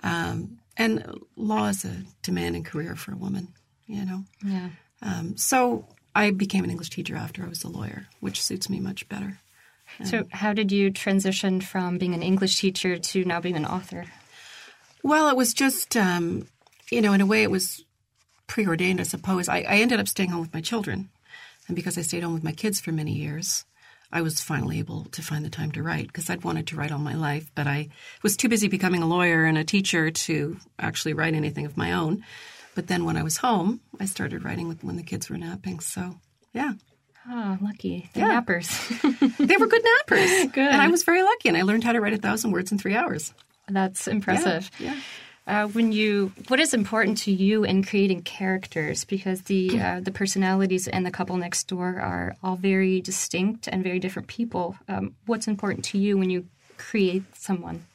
Um, 0.03 0.59
and 0.77 1.19
law 1.35 1.67
is 1.67 1.83
a 1.85 2.03
demanding 2.21 2.63
career 2.63 2.95
for 2.95 3.13
a 3.13 3.17
woman, 3.17 3.49
you 3.85 4.05
know. 4.05 4.23
Yeah. 4.45 4.69
Um, 5.01 5.37
so 5.37 5.87
I 6.15 6.31
became 6.31 6.63
an 6.63 6.69
English 6.69 6.89
teacher 6.89 7.15
after 7.15 7.43
I 7.43 7.49
was 7.49 7.63
a 7.63 7.67
lawyer, 7.67 8.07
which 8.19 8.41
suits 8.41 8.69
me 8.69 8.79
much 8.79 9.07
better. 9.09 9.39
So, 10.03 10.25
how 10.31 10.53
did 10.53 10.71
you 10.71 10.91
transition 10.91 11.61
from 11.61 11.97
being 11.97 12.13
an 12.13 12.21
English 12.21 12.59
teacher 12.59 12.97
to 12.97 13.25
now 13.25 13.41
being 13.41 13.55
an 13.55 13.65
author? 13.65 14.05
Well, 15.03 15.29
it 15.29 15.35
was 15.35 15.53
just, 15.53 15.97
um, 15.97 16.47
you 16.91 17.01
know, 17.01 17.13
in 17.13 17.21
a 17.21 17.25
way 17.25 17.43
it 17.43 17.51
was 17.51 17.83
preordained, 18.47 18.99
I 18.99 19.03
suppose. 19.03 19.49
I, 19.49 19.59
I 19.59 19.77
ended 19.77 19.99
up 19.99 20.07
staying 20.07 20.29
home 20.29 20.41
with 20.41 20.53
my 20.53 20.61
children. 20.61 21.09
And 21.67 21.75
because 21.75 21.97
I 21.97 22.01
stayed 22.01 22.23
home 22.23 22.33
with 22.33 22.43
my 22.43 22.51
kids 22.51 22.79
for 22.79 22.91
many 22.91 23.13
years, 23.13 23.65
I 24.11 24.21
was 24.21 24.41
finally 24.41 24.79
able 24.79 25.05
to 25.11 25.21
find 25.21 25.45
the 25.45 25.49
time 25.51 25.71
to 25.73 25.83
write 25.83 26.07
because 26.07 26.29
I'd 26.29 26.43
wanted 26.43 26.65
to 26.67 26.75
write 26.75 26.91
all 26.91 26.97
my 26.99 27.13
life, 27.15 27.51
but 27.53 27.67
I 27.67 27.89
was 28.23 28.35
too 28.35 28.49
busy 28.49 28.67
becoming 28.67 29.03
a 29.03 29.07
lawyer 29.07 29.45
and 29.45 29.57
a 29.57 29.63
teacher 29.63 30.09
to 30.09 30.57
actually 30.79 31.13
write 31.13 31.35
anything 31.35 31.65
of 31.65 31.77
my 31.77 31.91
own. 31.93 32.23
But 32.75 32.87
then 32.87 33.05
when 33.05 33.17
I 33.17 33.23
was 33.23 33.37
home, 33.37 33.81
I 33.99 34.05
started 34.05 34.43
writing 34.43 34.67
with, 34.67 34.83
when 34.83 34.95
the 34.95 35.03
kids 35.03 35.29
were 35.29 35.37
napping. 35.37 35.79
So, 35.79 36.15
yeah. 36.53 36.71
Oh, 37.29 37.57
lucky. 37.61 38.09
The 38.13 38.21
Yeah. 38.21 38.41
nappers. 38.41 38.69
They 39.47 39.57
were 39.57 39.67
good 39.67 39.83
nappers. 39.83 40.51
Good. 40.53 40.71
And 40.71 40.81
I 40.81 40.87
was 40.87 41.03
very 41.03 41.21
lucky, 41.21 41.49
and 41.49 41.57
I 41.57 41.61
learned 41.61 41.83
how 41.83 41.91
to 41.91 42.01
write 42.01 42.13
a 42.13 42.17
thousand 42.17 42.51
words 42.51 42.71
in 42.71 42.79
three 42.79 42.95
hours. 42.95 43.33
That's 43.67 44.07
impressive. 44.07 44.71
Yeah. 44.79 44.95
Uh, 45.47 45.67
when 45.67 45.91
you, 45.91 46.31
what 46.47 46.59
is 46.59 46.75
important 46.75 47.17
to 47.17 47.31
you 47.31 47.63
in 47.63 47.83
creating 47.83 48.21
characters? 48.21 49.03
Because 49.03 49.41
the 49.43 49.79
uh, 49.81 49.99
the 49.99 50.11
personalities 50.11 50.87
and 50.87 51.05
the 51.05 51.11
couple 51.11 51.37
next 51.37 51.67
door 51.67 51.99
are 51.99 52.35
all 52.43 52.55
very 52.55 53.01
distinct 53.01 53.67
and 53.67 53.83
very 53.83 53.99
different 53.99 54.27
people. 54.27 54.75
Um, 54.87 55.15
what's 55.25 55.47
important 55.47 55.85
to 55.85 55.97
you 55.97 56.17
when 56.17 56.29
you 56.29 56.45
create 56.77 57.23
someone? 57.35 57.85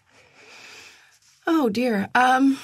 Oh 1.47 1.69
dear. 1.69 2.09
Um, 2.15 2.59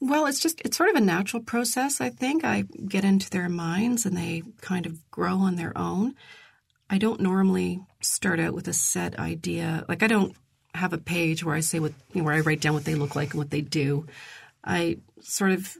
well, 0.00 0.26
it's 0.26 0.40
just 0.40 0.60
it's 0.64 0.76
sort 0.76 0.90
of 0.90 0.96
a 0.96 1.00
natural 1.00 1.42
process. 1.42 2.00
I 2.00 2.10
think 2.10 2.44
I 2.44 2.64
get 2.86 3.04
into 3.04 3.30
their 3.30 3.48
minds 3.48 4.06
and 4.06 4.16
they 4.16 4.42
kind 4.60 4.86
of 4.86 5.10
grow 5.10 5.38
on 5.38 5.56
their 5.56 5.76
own. 5.76 6.14
I 6.90 6.98
don't 6.98 7.20
normally 7.20 7.80
start 8.00 8.40
out 8.40 8.54
with 8.54 8.68
a 8.68 8.72
set 8.72 9.18
idea. 9.18 9.84
Like 9.88 10.02
I 10.02 10.06
don't 10.06 10.36
have 10.78 10.92
a 10.92 10.98
page 10.98 11.44
where 11.44 11.54
I 11.54 11.60
say 11.60 11.78
what 11.78 11.92
you 12.12 12.20
know, 12.20 12.24
where 12.24 12.34
I 12.34 12.40
write 12.40 12.60
down 12.60 12.74
what 12.74 12.84
they 12.84 12.94
look 12.94 13.16
like 13.16 13.30
and 13.30 13.38
what 13.38 13.50
they 13.50 13.60
do. 13.60 14.06
I 14.64 14.98
sort 15.20 15.52
of 15.52 15.76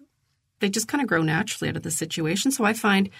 they 0.61 0.69
just 0.69 0.89
kind 0.89 1.03
of 1.03 1.09
grow 1.09 1.23
naturally 1.23 1.69
out 1.69 1.77
of 1.77 1.83
the 1.83 1.91
situation. 1.91 2.51
So 2.51 2.65
I 2.65 2.73
find 2.73 3.11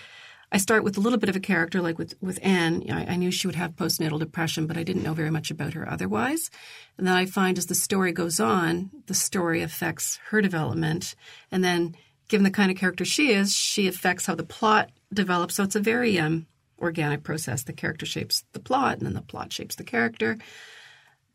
I 0.51 0.57
start 0.57 0.83
with 0.83 0.97
a 0.97 1.01
little 1.01 1.19
bit 1.19 1.29
of 1.29 1.37
a 1.37 1.41
character, 1.41 1.83
like 1.83 1.99
with 1.99 2.15
with 2.21 2.39
Anne. 2.43 2.85
I, 2.91 3.13
I 3.13 3.17
knew 3.17 3.31
she 3.31 3.47
would 3.47 3.57
have 3.57 3.77
postnatal 3.77 4.19
depression, 4.19 4.67
but 4.67 4.79
I 4.79 4.83
didn't 4.83 5.03
know 5.03 5.15
very 5.15 5.31
much 5.31 5.51
about 5.51 5.75
her 5.75 5.89
otherwise. 5.89 6.51
And 6.97 7.07
then 7.07 7.17
I 7.17 7.27
find 7.27 7.59
as 7.59 7.67
the 7.67 7.75
story 7.75 8.13
goes 8.13 8.41
on, 8.41 8.91
the 9.07 9.15
story 9.15 9.61
affects 9.63 10.19
her 10.31 10.41
development, 10.41 11.15
and 11.51 11.63
then 11.63 11.97
given 12.29 12.45
the 12.45 12.51
kind 12.51 12.71
of 12.71 12.77
character 12.79 13.05
she 13.05 13.33
is, 13.33 13.55
she 13.55 13.89
affects 13.89 14.27
how 14.27 14.35
the 14.35 14.43
plot 14.43 14.91
develops. 15.13 15.55
So 15.55 15.65
it's 15.65 15.77
a 15.77 15.81
very 15.81 16.19
um, 16.19 16.47
organic 16.79 17.23
process. 17.23 17.63
The 17.63 17.73
character 17.73 18.07
shapes 18.07 18.45
the 18.53 18.61
plot, 18.61 18.99
and 18.99 19.07
then 19.07 19.15
the 19.15 19.23
plot 19.23 19.53
shapes 19.53 19.77
the 19.77 19.85
character. 19.85 20.39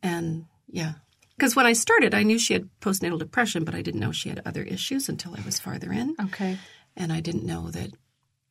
And 0.04 0.46
yeah. 0.70 0.94
Because 1.38 1.56
when 1.56 1.66
I 1.66 1.74
started, 1.74 2.14
I 2.14 2.22
knew 2.24 2.38
she 2.38 2.54
had 2.54 2.70
postnatal 2.82 3.18
depression, 3.18 3.64
but 3.64 3.74
I 3.74 3.82
didn't 3.82 4.00
know 4.02 4.12
she 4.12 4.30
had 4.30 4.42
other 4.46 4.62
issues 4.62 5.10
until 5.10 5.34
I 5.36 5.42
was 5.46 5.60
farther 5.60 5.92
in 5.92 6.16
Okay. 6.26 6.60
and 6.96 7.12
I 7.12 7.22
didn't 7.22 7.44
know 7.46 7.72
that. 7.72 7.90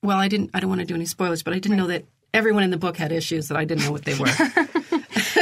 Well, 0.02 0.18
I 0.18 0.26
didn't. 0.26 0.50
I 0.52 0.58
don't 0.60 0.68
want 0.68 0.80
to 0.80 0.86
do 0.86 0.96
any 0.96 1.04
spoilers, 1.06 1.44
but 1.44 1.54
I 1.54 1.60
didn't 1.60 1.78
know 1.78 1.86
that 1.86 2.04
everyone 2.34 2.64
in 2.64 2.70
the 2.70 2.76
book 2.76 2.96
had 2.96 3.12
issues 3.12 3.46
that 3.48 3.56
I 3.56 3.64
didn't 3.64 3.84
know 3.84 3.92
what 3.92 4.04
they 4.04 4.18
were. 4.18 4.26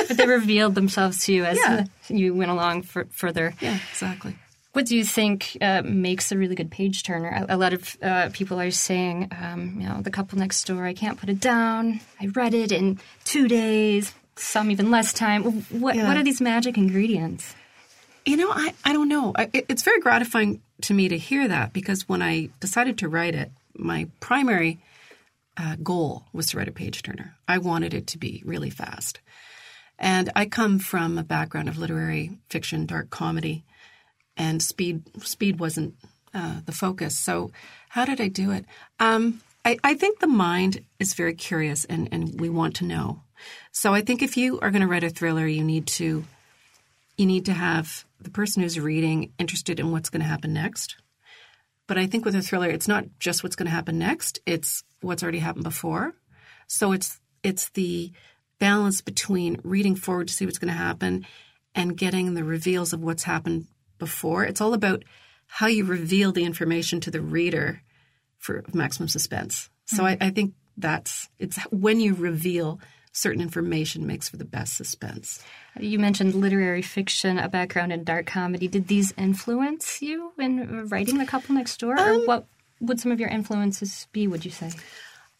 But 0.08 0.16
they 0.16 0.26
revealed 0.26 0.74
themselves 0.74 1.24
to 1.26 1.32
you 1.32 1.44
as 1.44 1.56
Yeah. 1.56 1.84
you 2.08 2.34
went 2.34 2.50
along 2.50 2.82
for, 2.82 3.06
further. 3.10 3.54
yeah, 3.60 3.78
exactly. 3.92 4.36
What 4.72 4.86
do 4.86 4.96
you 4.96 5.04
think 5.04 5.56
uh, 5.60 5.82
makes 5.84 6.30
a 6.32 6.36
really 6.38 6.54
good 6.56 6.70
page 6.70 7.02
turner? 7.04 7.28
A, 7.48 7.54
a 7.54 7.56
lot 7.56 7.72
of 7.72 7.96
uh, 8.02 8.30
people 8.32 8.60
are 8.60 8.70
saying, 8.72 9.30
um, 9.40 9.80
you 9.80 9.88
know, 9.88 10.00
the 10.02 10.10
couple 10.10 10.38
next 10.38 10.64
door, 10.66 10.84
I 10.84 10.94
can't 10.94 11.18
put 11.18 11.28
it 11.28 11.40
down. 11.40 12.00
I 12.20 12.26
read 12.26 12.54
it 12.54 12.70
in 12.72 12.98
two 13.24 13.46
days, 13.48 14.12
some 14.40 14.70
even 14.70 14.90
less 14.90 15.12
time. 15.12 15.42
What, 15.70 15.94
Yeah. 15.96 16.08
what 16.08 16.16
are 16.16 16.22
these 16.24 16.40
magic 16.40 16.76
ingredients? 16.78 17.54
You 18.26 18.36
know, 18.36 18.50
I, 18.50 18.74
I 18.84 18.92
don't 18.92 19.08
know. 19.08 19.32
I, 19.34 19.48
it, 19.52 19.66
it's 19.68 19.82
very 19.82 20.00
gratifying 20.00 20.60
to 20.82 20.94
me 20.94 21.08
to 21.08 21.18
hear 21.18 21.48
that 21.48 21.72
because 21.72 22.08
when 22.08 22.22
I 22.22 22.50
decided 22.60 22.98
to 22.98 23.08
write 23.08 23.34
it, 23.34 23.50
my 23.74 24.08
primary 24.20 24.78
uh, 25.56 25.76
goal 25.82 26.24
was 26.32 26.46
to 26.48 26.58
write 26.58 26.68
a 26.68 26.72
page 26.72 27.02
turner. 27.02 27.34
I 27.48 27.58
wanted 27.58 27.94
it 27.94 28.06
to 28.08 28.18
be 28.18 28.42
really 28.44 28.70
fast. 28.70 29.20
And 29.98 30.30
I 30.34 30.46
come 30.46 30.78
from 30.78 31.18
a 31.18 31.22
background 31.22 31.68
of 31.68 31.76
literary 31.78 32.38
fiction, 32.48 32.86
dark 32.86 33.10
comedy, 33.10 33.64
and 34.36 34.62
speed 34.62 35.02
speed 35.22 35.58
wasn't 35.60 35.94
uh, 36.32 36.60
the 36.64 36.72
focus. 36.72 37.18
So, 37.18 37.50
how 37.90 38.06
did 38.06 38.20
I 38.20 38.28
do 38.28 38.50
it? 38.52 38.64
Um, 38.98 39.42
I, 39.64 39.76
I 39.84 39.94
think 39.94 40.20
the 40.20 40.26
mind 40.26 40.84
is 40.98 41.12
very 41.12 41.34
curious, 41.34 41.84
and, 41.84 42.08
and 42.12 42.40
we 42.40 42.48
want 42.48 42.76
to 42.76 42.84
know. 42.86 43.22
So, 43.72 43.94
I 43.94 44.00
think 44.00 44.22
if 44.22 44.36
you 44.36 44.60
are 44.60 44.70
going 44.70 44.82
to 44.82 44.88
write 44.88 45.04
a 45.04 45.10
thriller, 45.10 45.46
you 45.46 45.64
need 45.64 45.86
to 45.88 46.24
you 47.16 47.26
need 47.26 47.46
to 47.46 47.52
have 47.52 48.04
the 48.20 48.30
person 48.30 48.62
who's 48.62 48.80
reading 48.80 49.32
interested 49.38 49.78
in 49.78 49.92
what's 49.92 50.10
going 50.10 50.22
to 50.22 50.28
happen 50.28 50.52
next. 50.52 50.96
But 51.86 51.98
I 51.98 52.06
think 52.06 52.24
with 52.24 52.34
a 52.34 52.42
thriller, 52.42 52.68
it's 52.68 52.88
not 52.88 53.04
just 53.18 53.42
what's 53.42 53.56
going 53.56 53.66
to 53.66 53.74
happen 53.74 53.98
next; 53.98 54.40
it's 54.46 54.84
what's 55.00 55.22
already 55.22 55.38
happened 55.38 55.64
before. 55.64 56.14
So 56.66 56.92
it's 56.92 57.20
it's 57.42 57.70
the 57.70 58.12
balance 58.58 59.00
between 59.00 59.60
reading 59.64 59.96
forward 59.96 60.28
to 60.28 60.34
see 60.34 60.44
what's 60.44 60.58
going 60.58 60.72
to 60.72 60.78
happen 60.78 61.26
and 61.74 61.96
getting 61.96 62.34
the 62.34 62.44
reveals 62.44 62.92
of 62.92 63.00
what's 63.00 63.24
happened 63.24 63.66
before. 63.98 64.44
It's 64.44 64.60
all 64.60 64.74
about 64.74 65.02
how 65.46 65.66
you 65.66 65.84
reveal 65.84 66.30
the 66.30 66.44
information 66.44 67.00
to 67.00 67.10
the 67.10 67.20
reader 67.20 67.82
for 68.38 68.64
maximum 68.72 69.08
suspense. 69.08 69.68
So 69.86 70.02
hmm. 70.02 70.06
I, 70.06 70.18
I 70.20 70.30
think 70.30 70.54
that's 70.76 71.28
it's 71.38 71.58
when 71.70 72.00
you 72.00 72.14
reveal 72.14 72.80
certain 73.12 73.42
information 73.42 74.06
makes 74.06 74.28
for 74.28 74.36
the 74.36 74.44
best 74.44 74.76
suspense. 74.76 75.42
You 75.78 75.98
mentioned 75.98 76.34
literary 76.34 76.82
fiction, 76.82 77.38
a 77.38 77.48
background 77.48 77.92
in 77.92 78.04
dark 78.04 78.26
comedy. 78.26 78.68
Did 78.68 78.88
these 78.88 79.12
influence 79.16 80.00
you 80.00 80.32
in 80.38 80.88
writing 80.88 81.18
The 81.18 81.26
Couple 81.26 81.54
Next 81.54 81.78
Door? 81.80 81.96
or 81.98 82.12
um, 82.12 82.26
what 82.26 82.46
would 82.80 83.00
some 83.00 83.12
of 83.12 83.20
your 83.20 83.28
influences 83.28 84.06
be, 84.12 84.26
would 84.26 84.44
you 84.44 84.50
say? 84.50 84.70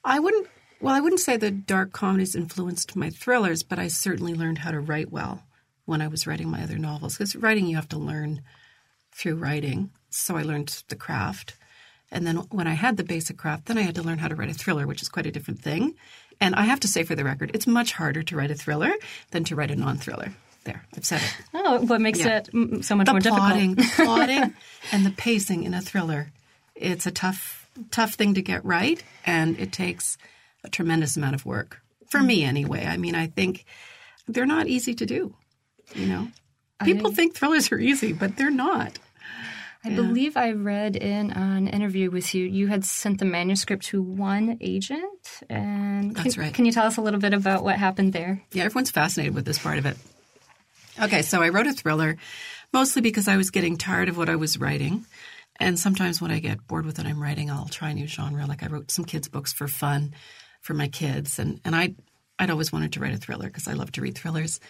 I 0.04 0.18
wouldn't 0.18 0.48
well, 0.80 0.94
I 0.94 1.00
wouldn't 1.00 1.20
say 1.20 1.36
the 1.36 1.50
dark 1.50 1.92
comedies 1.92 2.34
influenced 2.34 2.96
my 2.96 3.10
thrillers, 3.10 3.62
but 3.62 3.78
I 3.78 3.88
certainly 3.88 4.32
learned 4.32 4.58
how 4.58 4.70
to 4.70 4.80
write 4.80 5.12
well 5.12 5.42
when 5.84 6.00
I 6.00 6.08
was 6.08 6.26
writing 6.26 6.48
my 6.48 6.62
other 6.62 6.78
novels. 6.78 7.18
Because 7.18 7.36
writing 7.36 7.66
you 7.66 7.76
have 7.76 7.88
to 7.90 7.98
learn 7.98 8.40
through 9.12 9.36
writing. 9.36 9.90
So 10.08 10.36
I 10.36 10.42
learned 10.42 10.82
the 10.88 10.96
craft. 10.96 11.56
And 12.12 12.26
then 12.26 12.36
when 12.50 12.66
I 12.66 12.72
had 12.74 12.96
the 12.96 13.04
basic 13.04 13.36
craft, 13.38 13.66
then 13.66 13.78
I 13.78 13.82
had 13.82 13.94
to 13.94 14.02
learn 14.02 14.18
how 14.18 14.28
to 14.28 14.34
write 14.34 14.50
a 14.50 14.54
thriller, 14.54 14.86
which 14.86 15.02
is 15.02 15.08
quite 15.08 15.26
a 15.26 15.30
different 15.30 15.60
thing. 15.62 15.94
And 16.40 16.54
I 16.54 16.62
have 16.62 16.80
to 16.80 16.88
say 16.88 17.02
for 17.04 17.14
the 17.14 17.24
record, 17.24 17.50
it's 17.54 17.66
much 17.66 17.92
harder 17.92 18.22
to 18.24 18.36
write 18.36 18.50
a 18.50 18.54
thriller 18.54 18.90
than 19.30 19.44
to 19.44 19.54
write 19.56 19.70
a 19.70 19.76
non-thriller. 19.76 20.32
There, 20.64 20.84
I've 20.96 21.04
said 21.04 21.22
it. 21.22 21.32
Oh, 21.54 21.80
what 21.86 22.00
makes 22.00 22.18
Yeah. 22.18 22.42
it 22.44 22.84
so 22.84 22.94
much 22.96 23.06
The 23.06 23.12
more 23.12 23.20
plotting, 23.20 23.74
difficult? 23.74 23.96
the 23.96 24.04
plotting, 24.26 24.54
and 24.92 25.06
the 25.06 25.10
pacing 25.10 25.62
in 25.64 25.72
a 25.74 25.80
thriller. 25.80 26.32
It's 26.74 27.06
a 27.06 27.10
tough, 27.10 27.68
tough 27.90 28.14
thing 28.14 28.34
to 28.34 28.42
get 28.42 28.64
right, 28.64 29.02
and 29.24 29.58
it 29.58 29.72
takes 29.72 30.18
a 30.64 30.68
tremendous 30.68 31.16
amount 31.16 31.34
of 31.34 31.46
work 31.46 31.80
for 32.08 32.20
me, 32.20 32.42
anyway. 32.44 32.84
I 32.86 32.96
mean, 32.96 33.14
I 33.14 33.28
think 33.28 33.64
they're 34.26 34.44
not 34.46 34.66
easy 34.66 34.94
to 34.94 35.06
do. 35.06 35.34
You 35.94 36.06
know, 36.06 36.28
people 36.84 37.10
think 37.12 37.34
thrillers 37.34 37.70
are 37.72 37.78
easy, 37.78 38.12
but 38.12 38.36
they're 38.36 38.50
not. 38.50 38.98
I 39.82 39.90
believe 39.90 40.36
I 40.36 40.52
read 40.52 40.94
in 40.94 41.30
an 41.30 41.66
interview 41.66 42.10
with 42.10 42.34
you, 42.34 42.44
you 42.44 42.66
had 42.66 42.84
sent 42.84 43.18
the 43.18 43.24
manuscript 43.24 43.86
to 43.86 44.02
one 44.02 44.58
agent. 44.60 45.42
And 45.48 46.14
That's 46.14 46.34
can, 46.34 46.42
right. 46.42 46.54
Can 46.54 46.66
you 46.66 46.72
tell 46.72 46.86
us 46.86 46.98
a 46.98 47.00
little 47.00 47.20
bit 47.20 47.32
about 47.32 47.64
what 47.64 47.78
happened 47.78 48.12
there? 48.12 48.42
Yeah, 48.52 48.64
everyone's 48.64 48.90
fascinated 48.90 49.34
with 49.34 49.46
this 49.46 49.58
part 49.58 49.78
of 49.78 49.86
it. 49.86 49.96
Okay, 51.00 51.22
so 51.22 51.40
I 51.40 51.48
wrote 51.48 51.66
a 51.66 51.72
thriller 51.72 52.18
mostly 52.72 53.00
because 53.00 53.26
I 53.26 53.38
was 53.38 53.50
getting 53.50 53.78
tired 53.78 54.10
of 54.10 54.18
what 54.18 54.28
I 54.28 54.36
was 54.36 54.58
writing. 54.58 55.06
And 55.58 55.78
sometimes 55.78 56.20
when 56.20 56.30
I 56.30 56.40
get 56.40 56.66
bored 56.66 56.84
with 56.84 56.98
what 56.98 57.06
I'm 57.06 57.22
writing, 57.22 57.50
I'll 57.50 57.68
try 57.68 57.90
a 57.90 57.94
new 57.94 58.06
genre. 58.06 58.46
Like 58.46 58.62
I 58.62 58.66
wrote 58.66 58.90
some 58.90 59.04
kids' 59.06 59.28
books 59.28 59.52
for 59.52 59.66
fun 59.66 60.14
for 60.60 60.74
my 60.74 60.88
kids. 60.88 61.38
And, 61.38 61.60
and 61.64 61.74
I, 61.74 61.94
I'd 62.38 62.50
always 62.50 62.70
wanted 62.70 62.92
to 62.94 63.00
write 63.00 63.14
a 63.14 63.18
thriller 63.18 63.46
because 63.46 63.66
I 63.66 63.72
love 63.72 63.92
to 63.92 64.02
read 64.02 64.14
thrillers. 64.14 64.60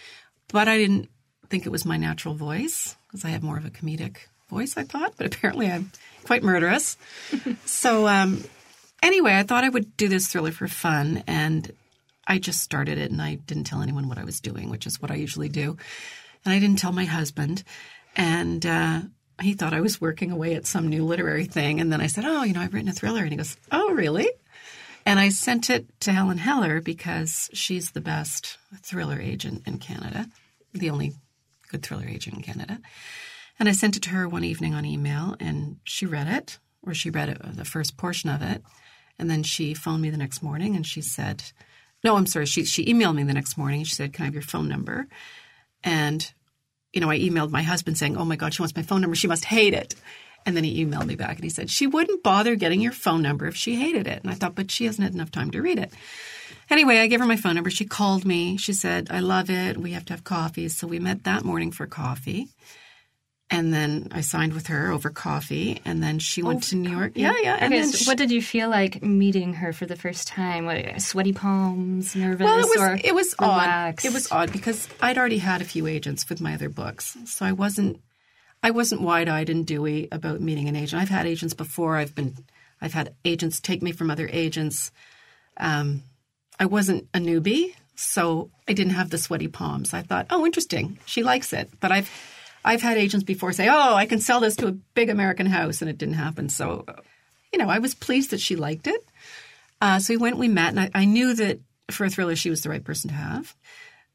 But 0.52 0.68
I 0.68 0.78
didn't 0.78 1.08
think 1.48 1.66
it 1.66 1.70
was 1.72 1.84
my 1.84 1.96
natural 1.96 2.34
voice 2.34 2.96
because 3.08 3.24
I 3.24 3.30
have 3.30 3.42
more 3.42 3.56
of 3.56 3.64
a 3.64 3.70
comedic 3.70 4.16
voice, 4.50 4.76
I 4.76 4.84
thought. 4.84 5.14
But 5.16 5.26
apparently 5.26 5.70
I'm 5.70 5.90
quite 6.24 6.42
murderous. 6.42 6.96
so 7.64 8.06
um, 8.06 8.44
anyway, 9.02 9.34
I 9.34 9.42
thought 9.42 9.64
I 9.64 9.68
would 9.68 9.96
do 9.96 10.08
this 10.08 10.28
thriller 10.28 10.52
for 10.52 10.68
fun. 10.68 11.24
And 11.26 11.72
I 12.26 12.38
just 12.38 12.60
started 12.60 12.98
it 12.98 13.10
and 13.10 13.22
I 13.22 13.36
didn't 13.36 13.64
tell 13.64 13.82
anyone 13.82 14.08
what 14.08 14.18
I 14.18 14.24
was 14.24 14.40
doing, 14.40 14.70
which 14.70 14.86
is 14.86 15.00
what 15.00 15.10
I 15.10 15.16
usually 15.16 15.48
do. 15.48 15.76
And 16.44 16.54
I 16.54 16.58
didn't 16.58 16.78
tell 16.78 16.92
my 16.92 17.04
husband. 17.04 17.64
And 18.16 18.64
uh, 18.64 19.00
he 19.40 19.54
thought 19.54 19.72
I 19.72 19.80
was 19.80 20.00
working 20.00 20.30
away 20.30 20.54
at 20.54 20.66
some 20.66 20.88
new 20.88 21.04
literary 21.04 21.46
thing. 21.46 21.80
And 21.80 21.92
then 21.92 22.00
I 22.00 22.06
said, 22.06 22.24
Oh, 22.24 22.42
you 22.42 22.52
know, 22.52 22.60
I've 22.60 22.74
written 22.74 22.88
a 22.88 22.92
thriller. 22.92 23.22
And 23.22 23.30
he 23.30 23.36
goes, 23.36 23.56
Oh, 23.72 23.92
really? 23.92 24.28
And 25.06 25.18
I 25.18 25.30
sent 25.30 25.70
it 25.70 25.86
to 26.00 26.12
Helen 26.12 26.38
Heller 26.38 26.80
because 26.80 27.48
she's 27.52 27.92
the 27.92 28.00
best 28.00 28.58
thriller 28.82 29.18
agent 29.18 29.62
in 29.66 29.78
Canada, 29.78 30.28
the 30.72 30.90
only 30.90 31.14
good 31.68 31.82
thriller 31.82 32.06
agent 32.06 32.36
in 32.36 32.42
Canada. 32.42 32.78
And 33.60 33.68
I 33.68 33.72
sent 33.72 33.96
it 33.96 34.02
to 34.04 34.10
her 34.10 34.26
one 34.26 34.42
evening 34.42 34.74
on 34.74 34.86
email, 34.86 35.36
and 35.38 35.76
she 35.84 36.06
read 36.06 36.26
it, 36.26 36.58
or 36.82 36.94
she 36.94 37.10
read 37.10 37.28
it, 37.28 37.38
uh, 37.44 37.50
the 37.52 37.66
first 37.66 37.98
portion 37.98 38.30
of 38.30 38.40
it. 38.40 38.62
And 39.18 39.30
then 39.30 39.42
she 39.42 39.74
phoned 39.74 40.00
me 40.00 40.08
the 40.08 40.16
next 40.16 40.42
morning 40.42 40.74
and 40.74 40.86
she 40.86 41.02
said, 41.02 41.44
No, 42.02 42.16
I'm 42.16 42.24
sorry. 42.24 42.46
She, 42.46 42.64
she 42.64 42.86
emailed 42.86 43.16
me 43.16 43.22
the 43.22 43.34
next 43.34 43.58
morning. 43.58 43.84
She 43.84 43.94
said, 43.94 44.14
Can 44.14 44.22
I 44.22 44.26
have 44.26 44.34
your 44.34 44.42
phone 44.42 44.66
number? 44.66 45.06
And, 45.84 46.32
you 46.94 47.02
know, 47.02 47.10
I 47.10 47.18
emailed 47.18 47.50
my 47.50 47.62
husband 47.62 47.98
saying, 47.98 48.16
Oh 48.16 48.24
my 48.24 48.36
God, 48.36 48.54
she 48.54 48.62
wants 48.62 48.74
my 48.74 48.82
phone 48.82 49.02
number. 49.02 49.14
She 49.14 49.28
must 49.28 49.44
hate 49.44 49.74
it. 49.74 49.94
And 50.46 50.56
then 50.56 50.64
he 50.64 50.82
emailed 50.82 51.04
me 51.04 51.16
back 51.16 51.34
and 51.34 51.44
he 51.44 51.50
said, 51.50 51.68
She 51.68 51.86
wouldn't 51.86 52.22
bother 52.22 52.56
getting 52.56 52.80
your 52.80 52.92
phone 52.92 53.20
number 53.20 53.46
if 53.46 53.56
she 53.56 53.76
hated 53.76 54.06
it. 54.06 54.22
And 54.22 54.30
I 54.30 54.34
thought, 54.34 54.54
But 54.54 54.70
she 54.70 54.86
hasn't 54.86 55.04
had 55.04 55.12
enough 55.12 55.30
time 55.30 55.50
to 55.50 55.60
read 55.60 55.78
it. 55.78 55.92
Anyway, 56.70 56.96
I 56.96 57.08
gave 57.08 57.20
her 57.20 57.26
my 57.26 57.36
phone 57.36 57.56
number. 57.56 57.68
She 57.68 57.84
called 57.84 58.24
me. 58.24 58.56
She 58.56 58.72
said, 58.72 59.08
I 59.10 59.20
love 59.20 59.50
it. 59.50 59.76
We 59.76 59.92
have 59.92 60.06
to 60.06 60.14
have 60.14 60.24
coffee. 60.24 60.68
So 60.68 60.86
we 60.86 60.98
met 60.98 61.24
that 61.24 61.44
morning 61.44 61.72
for 61.72 61.86
coffee. 61.86 62.48
And 63.52 63.74
then 63.74 64.08
I 64.12 64.20
signed 64.20 64.52
with 64.52 64.68
her 64.68 64.92
over 64.92 65.10
coffee. 65.10 65.80
And 65.84 66.00
then 66.00 66.20
she 66.20 66.40
went 66.42 66.62
to 66.64 66.76
New 66.76 66.90
York. 66.90 67.12
Yeah, 67.16 67.34
yeah. 67.42 67.56
And 67.60 67.72
Okay, 67.74 67.82
then 67.82 67.90
so 67.90 67.96
she- 67.98 68.04
what 68.04 68.16
did 68.16 68.30
you 68.30 68.40
feel 68.40 68.68
like 68.70 69.02
meeting 69.02 69.54
her 69.54 69.72
for 69.72 69.86
the 69.86 69.96
first 69.96 70.28
time? 70.28 70.66
What, 70.66 71.02
sweaty 71.02 71.32
palms, 71.32 72.14
nervous, 72.14 72.44
Well, 72.44 72.58
it 72.60 72.66
was 72.68 73.00
it 73.04 73.14
was 73.14 73.34
relaxed? 73.40 74.06
odd. 74.06 74.08
It 74.10 74.14
was 74.14 74.30
odd 74.30 74.52
because 74.52 74.88
I'd 75.00 75.18
already 75.18 75.38
had 75.38 75.60
a 75.60 75.64
few 75.64 75.86
agents 75.88 76.28
with 76.28 76.40
my 76.40 76.54
other 76.54 76.68
books, 76.68 77.16
so 77.24 77.44
I 77.44 77.52
wasn't 77.52 78.00
I 78.62 78.70
wasn't 78.70 79.00
wide 79.00 79.28
eyed 79.28 79.48
and 79.50 79.66
dewy 79.66 80.06
about 80.12 80.40
meeting 80.40 80.68
an 80.68 80.76
agent. 80.76 81.00
I've 81.02 81.08
had 81.08 81.26
agents 81.26 81.54
before. 81.54 81.96
I've 81.96 82.14
been 82.14 82.36
I've 82.80 82.92
had 82.92 83.14
agents 83.24 83.58
take 83.60 83.82
me 83.82 83.90
from 83.92 84.10
other 84.10 84.28
agents. 84.32 84.92
Um, 85.56 86.02
I 86.58 86.66
wasn't 86.66 87.08
a 87.14 87.18
newbie, 87.18 87.74
so 87.96 88.50
I 88.68 88.74
didn't 88.74 88.92
have 88.94 89.10
the 89.10 89.18
sweaty 89.18 89.48
palms. 89.48 89.92
I 89.94 90.02
thought, 90.02 90.26
oh, 90.30 90.46
interesting, 90.46 90.98
she 91.04 91.22
likes 91.22 91.52
it. 91.52 91.68
But 91.80 91.90
I've 91.90 92.10
I've 92.64 92.82
had 92.82 92.98
agents 92.98 93.24
before 93.24 93.52
say, 93.52 93.68
oh, 93.68 93.94
I 93.94 94.06
can 94.06 94.20
sell 94.20 94.40
this 94.40 94.56
to 94.56 94.68
a 94.68 94.72
big 94.72 95.10
American 95.10 95.46
house, 95.46 95.80
and 95.80 95.90
it 95.90 95.98
didn't 95.98 96.14
happen. 96.14 96.48
So, 96.48 96.84
you 97.52 97.58
know, 97.58 97.68
I 97.68 97.78
was 97.78 97.94
pleased 97.94 98.30
that 98.30 98.40
she 98.40 98.56
liked 98.56 98.86
it. 98.86 99.04
Uh, 99.80 99.98
so 99.98 100.12
we 100.12 100.18
went, 100.18 100.38
we 100.38 100.48
met, 100.48 100.70
and 100.70 100.80
I, 100.80 100.90
I 100.94 101.04
knew 101.06 101.34
that 101.34 101.60
for 101.90 102.04
a 102.04 102.10
thriller, 102.10 102.36
she 102.36 102.50
was 102.50 102.62
the 102.62 102.68
right 102.68 102.84
person 102.84 103.08
to 103.08 103.16
have. 103.16 103.54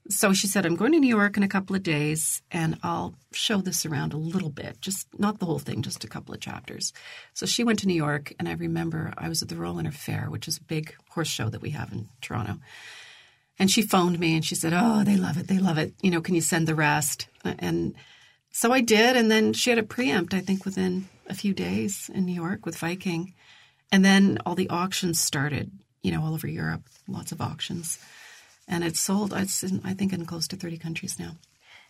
So 0.08 0.34
she 0.34 0.46
said, 0.46 0.68
I'm 0.68 0.76
going 0.76 0.92
to 0.92 1.00
New 1.00 1.08
York 1.08 1.36
in 1.36 1.42
a 1.42 1.48
couple 1.48 1.76
of 1.76 1.82
days, 1.82 2.44
and 2.52 2.78
I'll 2.84 3.16
show 3.34 3.58
this 3.58 3.88
around 3.88 4.14
a 4.14 4.18
little 4.18 4.52
bit, 4.52 4.80
just 4.80 5.08
not 5.18 5.40
the 5.40 5.48
whole 5.48 5.58
thing, 5.58 5.82
just 5.82 6.04
a 6.04 6.08
couple 6.08 6.34
of 6.34 6.40
chapters. 6.40 6.94
So 7.34 7.48
she 7.48 7.64
went 7.64 7.80
to 7.80 7.88
New 7.88 7.96
York, 7.96 8.32
and 8.38 8.48
I 8.48 8.54
remember 8.54 9.12
I 9.18 9.30
was 9.30 9.42
at 9.42 9.50
the 9.50 9.56
Winter 9.56 9.92
Fair, 9.92 10.28
which 10.30 10.48
is 10.48 10.58
a 10.58 10.64
big 10.64 10.94
horse 11.10 11.28
show 11.28 11.50
that 11.50 11.62
we 11.62 11.72
have 11.72 11.92
in 11.92 12.08
Toronto. 12.22 12.60
And 13.58 13.72
she 13.72 13.82
phoned 13.82 14.20
me 14.20 14.36
and 14.36 14.44
she 14.44 14.54
said, 14.54 14.74
Oh, 14.76 15.04
they 15.04 15.16
love 15.16 15.38
it. 15.38 15.48
They 15.48 15.60
love 15.60 15.78
it. 15.78 15.94
You 16.02 16.12
know, 16.12 16.22
can 16.22 16.36
you 16.36 16.42
send 16.42 16.68
the 16.68 16.76
rest? 16.76 17.28
And 17.44 17.96
so 18.56 18.72
I 18.72 18.80
did. 18.80 19.18
And 19.18 19.30
then 19.30 19.52
she 19.52 19.70
had 19.70 19.80
a 19.80 19.84
preempt, 19.84 20.34
I 20.34 20.40
think, 20.40 20.64
within 20.64 21.10
a 21.28 21.36
few 21.36 21.54
days 21.54 22.10
in 22.14 22.26
New 22.26 22.34
York 22.34 22.66
with 22.66 22.78
Viking. 22.78 23.34
And 23.92 24.06
then 24.06 24.40
all 24.46 24.56
the 24.56 24.70
auctions 24.70 25.20
started, 25.20 25.72
you 26.04 26.14
know, 26.14 26.24
all 26.24 26.34
over 26.34 26.48
Europe, 26.48 26.84
lots 27.06 27.34
of 27.34 27.42
auctions. 27.42 28.00
And 28.66 28.86
it 28.86 28.96
sold, 28.96 29.34
it's 29.34 29.62
in, 29.62 29.82
I 29.84 29.94
think, 29.94 30.14
in 30.14 30.26
close 30.26 30.48
to 30.48 30.56
30 30.56 30.78
countries 30.78 31.20
now. 31.20 31.36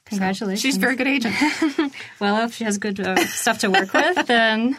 Congratulations. 0.05 0.61
She's 0.61 0.77
a 0.77 0.79
very 0.79 0.95
good 0.95 1.07
agent. 1.07 1.35
well. 2.19 2.43
If 2.45 2.55
she 2.55 2.63
has 2.63 2.79
good 2.79 2.99
uh, 2.99 3.15
stuff 3.27 3.59
to 3.59 3.69
work 3.69 3.93
with, 3.93 4.25
then 4.25 4.75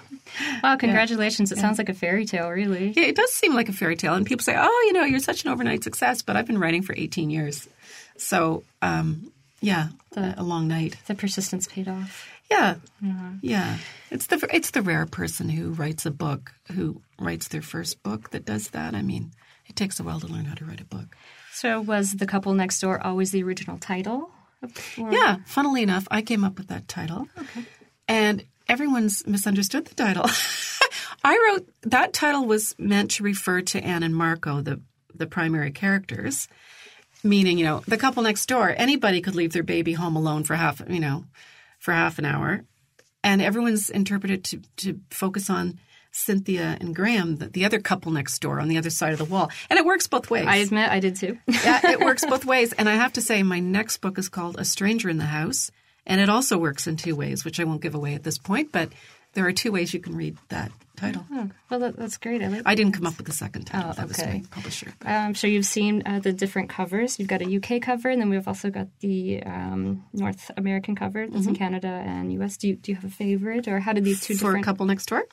wow, 0.63 0.77
congratulations! 0.77 1.51
It 1.51 1.59
sounds 1.59 1.79
like 1.79 1.89
a 1.89 1.95
fairy 1.95 2.25
tale, 2.25 2.49
really. 2.49 2.91
yeah, 2.91 3.05
it 3.05 3.17
does 3.17 3.33
seem 3.33 3.53
like 3.53 3.69
a 3.69 3.73
fairy 3.73 3.97
tale. 3.97 4.15
And 4.15 4.25
people 4.25 4.45
say, 4.45 4.55
oh, 4.57 4.85
you 4.87 4.93
know, 4.93 5.03
you're 5.03 5.19
such 5.19 5.45
an 5.45 5.51
overnight 5.51 5.83
success. 5.83 6.23
But 6.23 6.37
I've 6.37 6.47
been 6.47 6.59
writing 6.59 6.83
for 6.83 6.95
18 6.97 7.31
years. 7.31 7.69
So, 8.19 8.63
um, 8.83 9.33
yeah, 9.61 9.89
a 10.17 10.43
long 10.43 10.69
night. 10.69 10.97
The 11.07 11.15
persistence 11.15 11.67
paid 11.67 11.89
off. 11.89 12.29
Yeah, 12.51 12.77
mm-hmm. 13.03 13.37
yeah. 13.43 13.79
It's 14.11 14.27
the 14.27 14.49
it's 14.53 14.71
the 14.71 14.83
rare 14.83 15.07
person 15.07 15.49
who 15.49 15.71
writes 15.71 16.07
a 16.07 16.11
book, 16.11 16.53
who 16.73 17.03
writes 17.19 17.49
their 17.49 17.63
first 17.63 18.03
book, 18.03 18.31
that 18.31 18.45
does 18.45 18.71
that. 18.71 18.95
I 18.95 19.03
mean, 19.03 19.33
it 19.67 19.77
takes 19.77 19.99
a 19.99 20.05
while 20.05 20.21
to 20.21 20.27
learn 20.27 20.45
how 20.45 20.55
to 20.55 20.65
write 20.65 20.81
a 20.81 20.85
book. 20.85 21.17
So, 21.53 21.81
was 21.81 22.13
the 22.13 22.27
couple 22.27 22.53
next 22.55 22.81
door 22.81 23.05
always 23.05 23.33
the 23.33 23.43
original 23.43 23.79
title? 23.79 24.31
Or- 24.99 25.13
Yeah, 25.13 25.39
funnily 25.47 25.83
enough, 25.83 26.07
I 26.11 26.23
came 26.23 26.45
up 26.45 26.59
with 26.59 26.69
that 26.69 26.87
title, 26.87 27.29
okay. 27.39 27.65
and 28.07 28.45
everyone's 28.69 29.27
misunderstood 29.27 29.87
the 29.87 29.95
title. 29.95 30.27
I 31.25 31.51
wrote 31.51 31.69
that 31.83 32.13
title 32.13 32.45
was 32.45 32.75
meant 32.79 33.13
to 33.13 33.25
refer 33.25 33.61
to 33.63 33.83
Anne 33.83 34.03
and 34.03 34.15
Marco, 34.15 34.61
the 34.61 34.81
the 35.15 35.27
primary 35.27 35.71
characters, 35.73 36.47
meaning 37.29 37.59
you 37.59 37.65
know 37.65 37.83
the 37.87 37.97
couple 37.97 38.23
next 38.23 38.47
door. 38.47 38.75
Anybody 38.77 39.21
could 39.21 39.35
leave 39.35 39.53
their 39.53 39.63
baby 39.63 39.93
home 39.93 40.17
alone 40.17 40.45
for 40.45 40.55
half 40.55 40.83
you 40.89 41.01
know 41.01 41.25
for 41.79 41.93
half 41.93 42.19
an 42.19 42.25
hour, 42.25 42.65
and 43.23 43.43
everyone's 43.43 43.91
interpreted 43.91 44.45
to 44.45 44.61
to 44.77 45.01
focus 45.11 45.51
on 45.51 45.79
Cynthia 46.17 46.79
and 46.81 46.95
Graham, 46.95 47.37
the, 47.37 47.49
the 47.49 47.65
other 47.65 47.79
couple 47.79 48.11
next 48.11 48.39
door 48.39 48.59
on 48.59 48.69
the 48.69 48.79
other 48.79 48.91
side 48.91 49.13
of 49.13 49.19
the 49.19 49.25
wall, 49.25 49.51
and 49.69 49.79
it 49.79 49.85
works 49.85 50.07
both 50.07 50.31
ways. 50.31 50.47
I 50.49 50.57
admit 50.57 50.91
I 50.91 50.99
did 50.99 51.17
too. 51.17 51.39
yeah, 51.47 51.91
it 51.91 52.01
works 52.05 52.25
both 52.25 52.45
ways. 52.45 52.73
And 52.73 52.89
I 52.89 52.95
have 52.95 53.13
to 53.15 53.21
say, 53.21 53.43
my 53.43 53.61
next 53.61 53.99
book 53.99 54.19
is 54.19 54.29
called 54.29 54.59
A 54.59 54.65
Stranger 54.65 55.11
in 55.11 55.19
the 55.19 55.25
House, 55.25 55.71
and 56.07 56.21
it 56.21 56.31
also 56.31 56.57
works 56.57 56.87
in 56.87 56.97
two 56.97 57.15
ways, 57.15 57.45
which 57.45 57.61
I 57.61 57.65
won't 57.65 57.83
give 57.83 57.95
away 57.95 58.15
at 58.15 58.23
this 58.23 58.39
point. 58.39 58.73
But 58.73 58.93
there 59.37 59.47
are 59.47 59.53
two 59.53 59.71
ways 59.71 59.93
you 59.93 60.01
can 60.01 60.17
read 60.17 60.37
that 60.49 60.73
title. 60.97 61.27
Oh, 61.31 61.51
well, 61.71 61.81
that, 61.81 61.97
that's 61.97 62.17
great. 62.17 62.43
I 62.43 62.49
like. 62.49 62.63
I 62.65 62.75
didn't 62.75 62.93
come 62.95 63.07
up 63.07 63.19
with 63.19 63.27
the 63.27 63.33
second 63.33 63.67
title. 63.67 63.91
Oh, 63.91 63.93
That 63.93 64.09
was 64.09 64.19
my 64.19 64.43
publisher. 64.51 64.95
I'm 65.05 65.35
sure 65.35 65.51
you've 65.51 65.67
seen 65.67 66.03
uh, 66.07 66.21
the 66.21 66.33
different 66.33 66.71
covers. 66.71 67.19
You've 67.19 67.29
got 67.29 67.43
a 67.43 67.57
UK 67.57 67.83
cover, 67.83 68.09
and 68.09 68.19
then 68.21 68.31
we've 68.31 68.49
also 68.49 68.71
got 68.71 68.89
the 69.01 69.43
um, 69.43 70.05
North 70.15 70.51
American 70.57 70.97
cover 70.97 71.27
that's 71.29 71.47
in 71.47 71.55
Canada 71.55 71.89
and 71.89 72.33
US. 72.43 72.57
Do 72.57 72.69
you, 72.69 72.77
do 72.77 72.93
you 72.93 72.97
have 72.97 73.05
a 73.05 73.11
favorite, 73.11 73.69
or 73.69 73.79
how 73.79 73.93
did 73.93 74.05
these 74.05 74.23
two 74.23 74.35
for 74.35 74.47
different? 74.47 74.65
a 74.65 74.65
couple 74.65 74.87
next 74.87 75.07
door. 75.07 75.27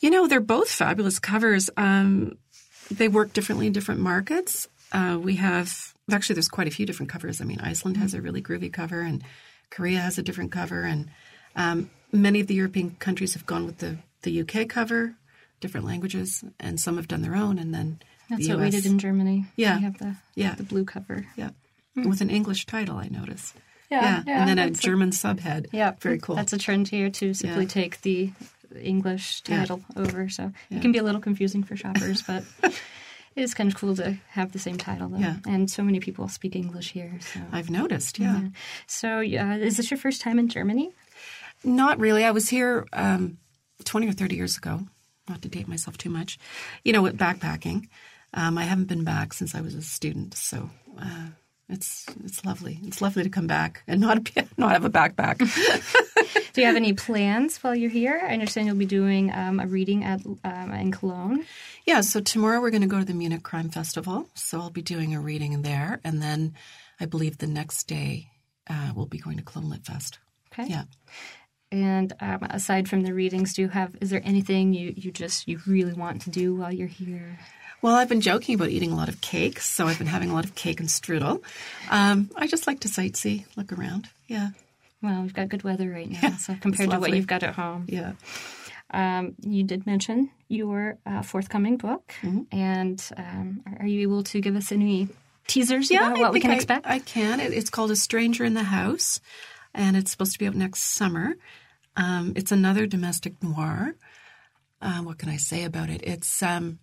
You 0.00 0.10
know, 0.10 0.28
they're 0.28 0.40
both 0.40 0.70
fabulous 0.70 1.18
covers. 1.18 1.68
Um, 1.76 2.38
they 2.90 3.08
work 3.08 3.32
differently 3.32 3.66
in 3.66 3.72
different 3.72 4.00
markets. 4.00 4.68
Uh, 4.92 5.18
we 5.20 5.36
have 5.36 5.92
actually 6.12 6.34
there's 6.34 6.48
quite 6.48 6.68
a 6.68 6.70
few 6.70 6.86
different 6.86 7.10
covers. 7.10 7.40
I 7.40 7.44
mean, 7.44 7.58
Iceland 7.60 7.96
has 7.96 8.14
a 8.14 8.20
really 8.22 8.42
groovy 8.42 8.72
cover, 8.72 9.00
and 9.00 9.24
Korea 9.70 9.98
has 9.98 10.18
a 10.18 10.22
different 10.22 10.52
cover, 10.52 10.82
and 10.82 11.08
um, 11.56 11.90
many 12.16 12.40
of 12.40 12.46
the 12.46 12.54
European 12.54 12.96
countries 12.98 13.34
have 13.34 13.46
gone 13.46 13.66
with 13.66 13.78
the 13.78 13.98
the 14.22 14.40
UK 14.40 14.68
cover, 14.68 15.14
different 15.60 15.86
languages, 15.86 16.42
and 16.58 16.80
some 16.80 16.96
have 16.96 17.06
done 17.08 17.22
their 17.22 17.36
own, 17.36 17.58
and 17.58 17.72
then 17.74 18.00
That's 18.28 18.46
the 18.48 18.54
what 18.54 18.64
we 18.64 18.70
did 18.70 18.86
in 18.86 18.98
Germany. 18.98 19.46
Yeah. 19.56 19.76
we 19.78 19.84
have 19.84 19.98
the 19.98 20.16
Yeah. 20.34 20.54
the 20.54 20.64
blue 20.64 20.84
cover. 20.84 21.26
yeah, 21.36 21.50
with 21.94 22.20
an 22.20 22.30
English 22.30 22.66
title. 22.66 22.96
I 22.96 23.08
notice. 23.08 23.54
Yeah, 23.90 24.22
yeah, 24.26 24.40
and 24.40 24.48
then 24.48 24.58
a 24.58 24.66
that's 24.66 24.80
a- 24.80 24.82
German 24.82 25.10
subhead. 25.10 25.66
Yeah, 25.72 25.92
very 26.00 26.18
cool. 26.18 26.34
That's 26.34 26.52
a 26.52 26.58
trend 26.58 26.88
here 26.88 27.08
to 27.10 27.34
simply 27.34 27.64
Yeah. 27.64 27.68
take 27.68 28.00
the 28.02 28.32
English 28.80 29.42
Yeah. 29.48 29.58
title 29.60 29.84
over. 29.94 30.28
So 30.28 30.52
Yeah. 30.70 30.78
it 30.78 30.82
can 30.82 30.90
be 30.92 30.98
a 30.98 31.04
little 31.04 31.20
confusing 31.20 31.62
for 31.62 31.76
shoppers, 31.76 32.22
but 32.22 32.42
it 32.64 33.42
is 33.42 33.54
kind 33.54 33.70
of 33.70 33.76
cool 33.78 33.94
to 33.96 34.16
have 34.30 34.50
the 34.50 34.58
same 34.58 34.76
title. 34.76 35.08
Though. 35.10 35.18
Yeah. 35.18 35.36
and 35.46 35.70
so 35.70 35.84
many 35.84 36.00
people 36.00 36.26
speak 36.28 36.56
English 36.56 36.90
here. 36.92 37.12
So. 37.20 37.40
I've 37.52 37.70
noticed. 37.70 38.18
yeah. 38.18 38.48
So, 38.88 39.18
uh, 39.20 39.56
is 39.68 39.76
this 39.76 39.90
your 39.90 39.98
first 39.98 40.20
time 40.20 40.40
in 40.40 40.48
Germany? 40.48 40.90
Not 41.66 41.98
really. 41.98 42.24
I 42.24 42.30
was 42.30 42.48
here 42.48 42.86
um, 42.92 43.38
20 43.84 44.08
or 44.08 44.12
30 44.12 44.36
years 44.36 44.56
ago, 44.56 44.80
not 45.28 45.42
to 45.42 45.48
date 45.48 45.66
myself 45.66 45.98
too 45.98 46.10
much, 46.10 46.38
you 46.84 46.92
know, 46.92 47.02
with 47.02 47.18
backpacking. 47.18 47.88
Um, 48.32 48.56
I 48.56 48.64
haven't 48.64 48.86
been 48.86 49.02
back 49.02 49.34
since 49.34 49.54
I 49.54 49.60
was 49.60 49.74
a 49.74 49.82
student, 49.82 50.34
so 50.34 50.70
uh, 51.00 51.28
it's 51.68 52.06
it's 52.24 52.44
lovely. 52.44 52.78
It's 52.84 53.02
lovely 53.02 53.24
to 53.24 53.28
come 53.28 53.48
back 53.48 53.82
and 53.88 54.00
not 54.00 54.22
be, 54.22 54.32
not 54.56 54.72
have 54.72 54.84
a 54.84 54.90
backpack. 54.90 55.38
Do 56.52 56.60
you 56.60 56.66
have 56.68 56.76
any 56.76 56.92
plans 56.92 57.58
while 57.58 57.74
you're 57.74 57.90
here? 57.90 58.20
I 58.22 58.32
understand 58.32 58.66
you'll 58.66 58.76
be 58.76 58.86
doing 58.86 59.32
um, 59.32 59.58
a 59.58 59.66
reading 59.66 60.04
at 60.04 60.24
um, 60.24 60.72
in 60.72 60.92
Cologne. 60.92 61.44
yeah, 61.84 62.00
so 62.00 62.20
tomorrow 62.20 62.60
we're 62.60 62.70
going 62.70 62.82
to 62.82 62.88
go 62.88 63.00
to 63.00 63.04
the 63.04 63.12
Munich 63.12 63.42
Crime 63.42 63.70
Festival, 63.70 64.28
so 64.34 64.60
I'll 64.60 64.70
be 64.70 64.82
doing 64.82 65.14
a 65.14 65.20
reading 65.20 65.60
there, 65.62 66.00
and 66.04 66.22
then 66.22 66.54
I 67.00 67.06
believe 67.06 67.38
the 67.38 67.46
next 67.46 67.88
day 67.88 68.28
uh, 68.70 68.92
we'll 68.94 69.06
be 69.06 69.18
going 69.18 69.36
to 69.36 69.42
Cologne 69.42 69.70
Lit 69.70 69.84
Fest. 69.84 70.18
Okay. 70.52 70.70
Yeah. 70.70 70.84
And 71.72 72.12
um, 72.20 72.44
aside 72.44 72.88
from 72.88 73.02
the 73.02 73.12
readings, 73.12 73.54
do 73.54 73.62
you 73.62 73.68
have? 73.68 73.96
Is 74.00 74.10
there 74.10 74.22
anything 74.24 74.72
you 74.72 74.94
you 74.96 75.10
just 75.10 75.48
you 75.48 75.58
really 75.66 75.92
want 75.92 76.22
to 76.22 76.30
do 76.30 76.54
while 76.54 76.72
you're 76.72 76.86
here? 76.86 77.38
Well, 77.82 77.94
I've 77.94 78.08
been 78.08 78.20
joking 78.20 78.54
about 78.54 78.70
eating 78.70 78.90
a 78.92 78.96
lot 78.96 79.08
of 79.08 79.20
cake, 79.20 79.60
so 79.60 79.86
I've 79.86 79.98
been 79.98 80.06
having 80.06 80.30
a 80.30 80.34
lot 80.34 80.44
of 80.44 80.54
cake 80.54 80.80
and 80.80 80.88
strudel. 80.88 81.42
Um, 81.90 82.30
I 82.36 82.46
just 82.46 82.66
like 82.66 82.80
to 82.80 82.88
sightsee, 82.88 83.44
look 83.56 83.72
around. 83.72 84.08
Yeah, 84.28 84.48
Well, 85.02 85.22
we've 85.22 85.34
got 85.34 85.48
good 85.50 85.62
weather 85.62 85.90
right 85.90 86.10
now, 86.10 86.36
so 86.38 86.56
compared 86.60 86.90
to 86.90 86.98
what 86.98 87.12
you've 87.12 87.26
got 87.26 87.42
at 87.42 87.54
home. 87.54 87.84
yeah. 87.88 88.12
Um, 88.90 89.34
you 89.42 89.62
did 89.64 89.84
mention 89.86 90.30
your 90.48 90.96
uh, 91.04 91.22
forthcoming 91.22 91.76
book, 91.76 92.14
Mm-hmm. 92.22 92.42
and 92.56 93.10
um, 93.16 93.62
are 93.78 93.86
you 93.86 94.00
able 94.02 94.22
to 94.24 94.40
give 94.40 94.56
us 94.56 94.72
any 94.72 95.08
teasers 95.46 95.90
about 95.90 96.18
what 96.18 96.32
we 96.32 96.40
can 96.40 96.50
I- 96.52 96.54
expect? 96.54 96.86
I 96.86 96.98
can. 97.00 97.40
It, 97.40 97.52
it's 97.52 97.70
called 97.70 97.90
A 97.90 97.96
Stranger 97.96 98.44
in 98.44 98.54
the 98.54 98.62
House, 98.64 99.20
and 99.76 99.96
it's 99.96 100.10
supposed 100.10 100.32
to 100.32 100.38
be 100.40 100.46
out 100.48 100.54
next 100.56 100.80
summer. 100.80 101.36
Um, 101.96 102.32
it's 102.34 102.50
another 102.50 102.86
domestic 102.86 103.40
noir. 103.42 103.94
Uh, 104.82 104.98
what 105.02 105.18
can 105.18 105.28
I 105.28 105.36
say 105.36 105.62
about 105.64 105.88
it? 105.90 106.02
It's 106.02 106.42
um, 106.42 106.78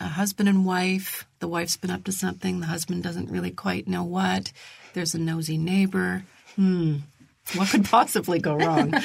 a 0.00 0.06
husband 0.08 0.48
and 0.48 0.64
wife. 0.64 1.26
The 1.40 1.48
wife's 1.48 1.76
been 1.76 1.90
up 1.90 2.04
to 2.04 2.12
something. 2.12 2.60
The 2.60 2.66
husband 2.66 3.02
doesn't 3.02 3.30
really 3.30 3.50
quite 3.50 3.86
know 3.86 4.04
what. 4.04 4.50
There's 4.94 5.14
a 5.14 5.18
nosy 5.18 5.58
neighbor. 5.58 6.24
Hmm. 6.56 6.96
What 7.54 7.68
could 7.70 7.84
possibly 7.96 8.38
go 8.40 8.56
wrong? 8.56 8.92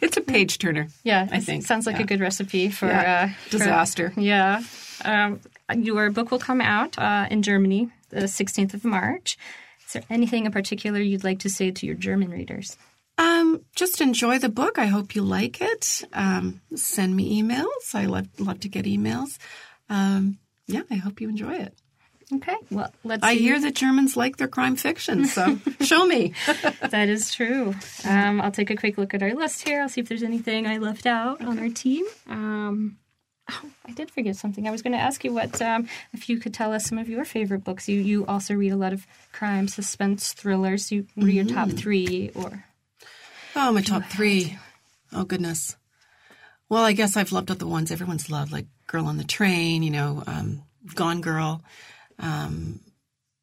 it's 0.00 0.16
a 0.16 0.20
page 0.20 0.58
turner. 0.58 0.88
yeah, 1.02 1.28
I 1.30 1.40
think. 1.40 1.64
sounds 1.64 1.86
like 1.86 1.96
Yeah. 1.96 2.02
a 2.02 2.06
good 2.06 2.20
recipe 2.20 2.70
for 2.70 2.86
Yeah. 2.86 3.30
uh, 3.30 3.34
for- 3.44 3.50
Disaster. 3.58 4.12
yeah, 4.16 4.62
um, 5.04 5.40
your 5.74 6.10
book 6.10 6.30
will 6.30 6.38
come 6.38 6.60
out 6.60 6.98
uh, 6.98 7.26
in 7.30 7.42
Germany 7.42 7.90
the 8.10 8.20
16th 8.28 8.74
of 8.74 8.84
March. 8.84 9.36
Is 9.86 9.92
there 9.92 10.02
anything 10.10 10.46
in 10.46 10.52
particular 10.52 11.00
you'd 11.00 11.24
like 11.24 11.40
to 11.40 11.50
say 11.50 11.70
to 11.70 11.86
your 11.86 11.94
German 11.94 12.30
readers? 12.30 12.76
Um, 13.18 13.64
just 13.74 14.00
enjoy 14.00 14.38
the 14.38 14.48
book. 14.48 14.78
I 14.78 14.86
hope 14.86 15.14
you 15.14 15.22
like 15.22 15.60
it. 15.60 16.02
Um, 16.12 16.60
send 16.74 17.16
me 17.16 17.40
emails. 17.42 17.94
I 17.94 18.06
love 18.06 18.28
love 18.38 18.60
to 18.60 18.68
get 18.68 18.84
emails. 18.84 19.38
Um, 19.88 20.38
yeah, 20.66 20.82
I 20.90 20.96
hope 20.96 21.20
you 21.20 21.28
enjoy 21.28 21.54
it. 21.54 21.74
Okay, 22.34 22.56
well, 22.72 22.92
let's. 23.04 23.22
I 23.22 23.34
see. 23.34 23.42
hear 23.42 23.60
that 23.60 23.74
Germans 23.76 24.16
like 24.16 24.36
their 24.36 24.48
crime 24.48 24.74
fiction, 24.74 25.26
so 25.26 25.58
show 25.80 26.04
me. 26.04 26.34
That 26.90 27.08
is 27.08 27.32
true. 27.32 27.74
Um, 28.04 28.40
I'll 28.40 28.50
take 28.50 28.70
a 28.70 28.76
quick 28.76 28.98
look 28.98 29.14
at 29.14 29.22
our 29.22 29.32
list 29.34 29.66
here. 29.66 29.80
I'll 29.80 29.88
see 29.88 30.00
if 30.00 30.08
there's 30.08 30.22
anything 30.24 30.66
I 30.66 30.78
left 30.78 31.06
out 31.06 31.40
on 31.40 31.58
our 31.58 31.68
team. 31.68 32.04
Um, 32.28 32.98
oh, 33.50 33.70
I 33.86 33.92
did 33.92 34.10
forget 34.10 34.36
something. 34.36 34.66
I 34.66 34.70
was 34.70 34.82
going 34.82 34.92
to 34.92 34.98
ask 34.98 35.24
you 35.24 35.32
what 35.32 35.60
um, 35.62 35.88
if 36.12 36.28
you 36.28 36.38
could 36.38 36.54
tell 36.54 36.72
us 36.72 36.86
some 36.86 36.98
of 36.98 37.08
your 37.08 37.24
favorite 37.24 37.64
books. 37.64 37.88
You 37.88 38.00
you 38.00 38.26
also 38.26 38.54
read 38.54 38.72
a 38.72 38.76
lot 38.76 38.92
of 38.92 39.06
crime, 39.32 39.68
suspense, 39.68 40.32
thrillers. 40.32 40.90
You 40.92 41.06
what 41.14 41.26
are 41.26 41.30
your 41.30 41.44
top 41.44 41.70
three 41.70 42.30
or 42.34 42.64
Oh, 43.54 43.72
my 43.72 43.80
top 43.80 44.04
three. 44.04 44.58
Oh 45.12 45.24
goodness. 45.24 45.76
Well, 46.68 46.84
I 46.84 46.92
guess 46.92 47.16
I've 47.16 47.32
loved 47.32 47.50
all 47.50 47.56
the 47.56 47.66
ones 47.66 47.90
everyone's 47.90 48.28
loved, 48.28 48.52
like 48.52 48.66
Girl 48.86 49.06
on 49.06 49.16
the 49.16 49.24
Train. 49.24 49.82
You 49.82 49.90
know, 49.90 50.22
um, 50.26 50.62
Gone 50.94 51.20
Girl. 51.20 51.62
Um, 52.18 52.80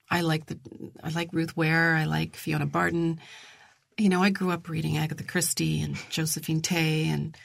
I 0.10 0.22
like 0.22 0.46
the 0.46 0.60
I 1.04 1.10
like 1.10 1.34
Ruth 1.34 1.58
Ware. 1.58 1.96
I 1.96 2.06
like 2.06 2.36
Fiona 2.36 2.66
Barton. 2.66 3.20
You 3.98 4.10
know, 4.10 4.22
I 4.22 4.30
grew 4.30 4.52
up 4.52 4.70
reading 4.70 4.98
Agatha 4.98 5.24
Christie 5.24 5.82
and 5.82 5.96
Josephine 6.10 6.62
Tey 6.62 7.08
and 7.10 7.36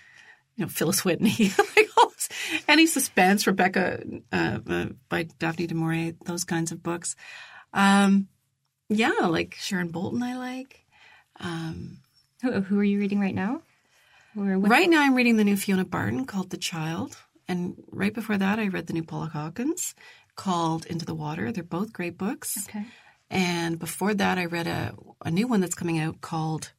you 0.58 0.64
know 0.64 0.68
Phyllis 0.68 1.04
Whitney. 1.04 1.52
like 1.76 1.88
all 1.96 2.10
this, 2.10 2.28
any 2.68 2.86
suspense, 2.86 3.46
Rebecca 3.46 4.02
uh, 4.32 4.58
uh, 4.68 4.86
by 5.08 5.28
Daphne 5.38 5.66
du 5.66 5.74
Maurier, 5.74 6.14
those 6.26 6.44
kinds 6.44 6.72
of 6.72 6.82
books. 6.82 7.16
Um, 7.72 8.28
yeah, 8.88 9.26
like 9.28 9.54
Sharon 9.54 9.88
Bolton. 9.88 10.22
I 10.22 10.36
like. 10.36 10.84
Um, 11.40 11.98
who, 12.42 12.60
who 12.60 12.78
are 12.78 12.84
you 12.84 12.98
reading 12.98 13.20
right 13.20 13.34
now? 13.34 13.62
Right 14.34 14.88
now, 14.88 15.02
I'm 15.02 15.14
reading 15.14 15.36
the 15.36 15.44
new 15.44 15.56
Fiona 15.56 15.84
Barton 15.84 16.24
called 16.24 16.50
The 16.50 16.58
Child. 16.58 17.16
And 17.48 17.82
right 17.90 18.14
before 18.14 18.36
that, 18.36 18.58
I 18.58 18.68
read 18.68 18.86
the 18.86 18.92
new 18.92 19.02
Paula 19.02 19.26
Hawkins 19.26 19.94
called 20.36 20.86
Into 20.86 21.04
the 21.04 21.14
Water. 21.14 21.50
They're 21.50 21.64
both 21.64 21.92
great 21.92 22.18
books. 22.18 22.68
Okay. 22.68 22.84
And 23.30 23.78
before 23.78 24.14
that, 24.14 24.38
I 24.38 24.44
read 24.44 24.66
a, 24.66 24.94
a 25.24 25.30
new 25.30 25.48
one 25.48 25.60
that's 25.60 25.74
coming 25.74 25.98
out 25.98 26.20
called, 26.20 26.72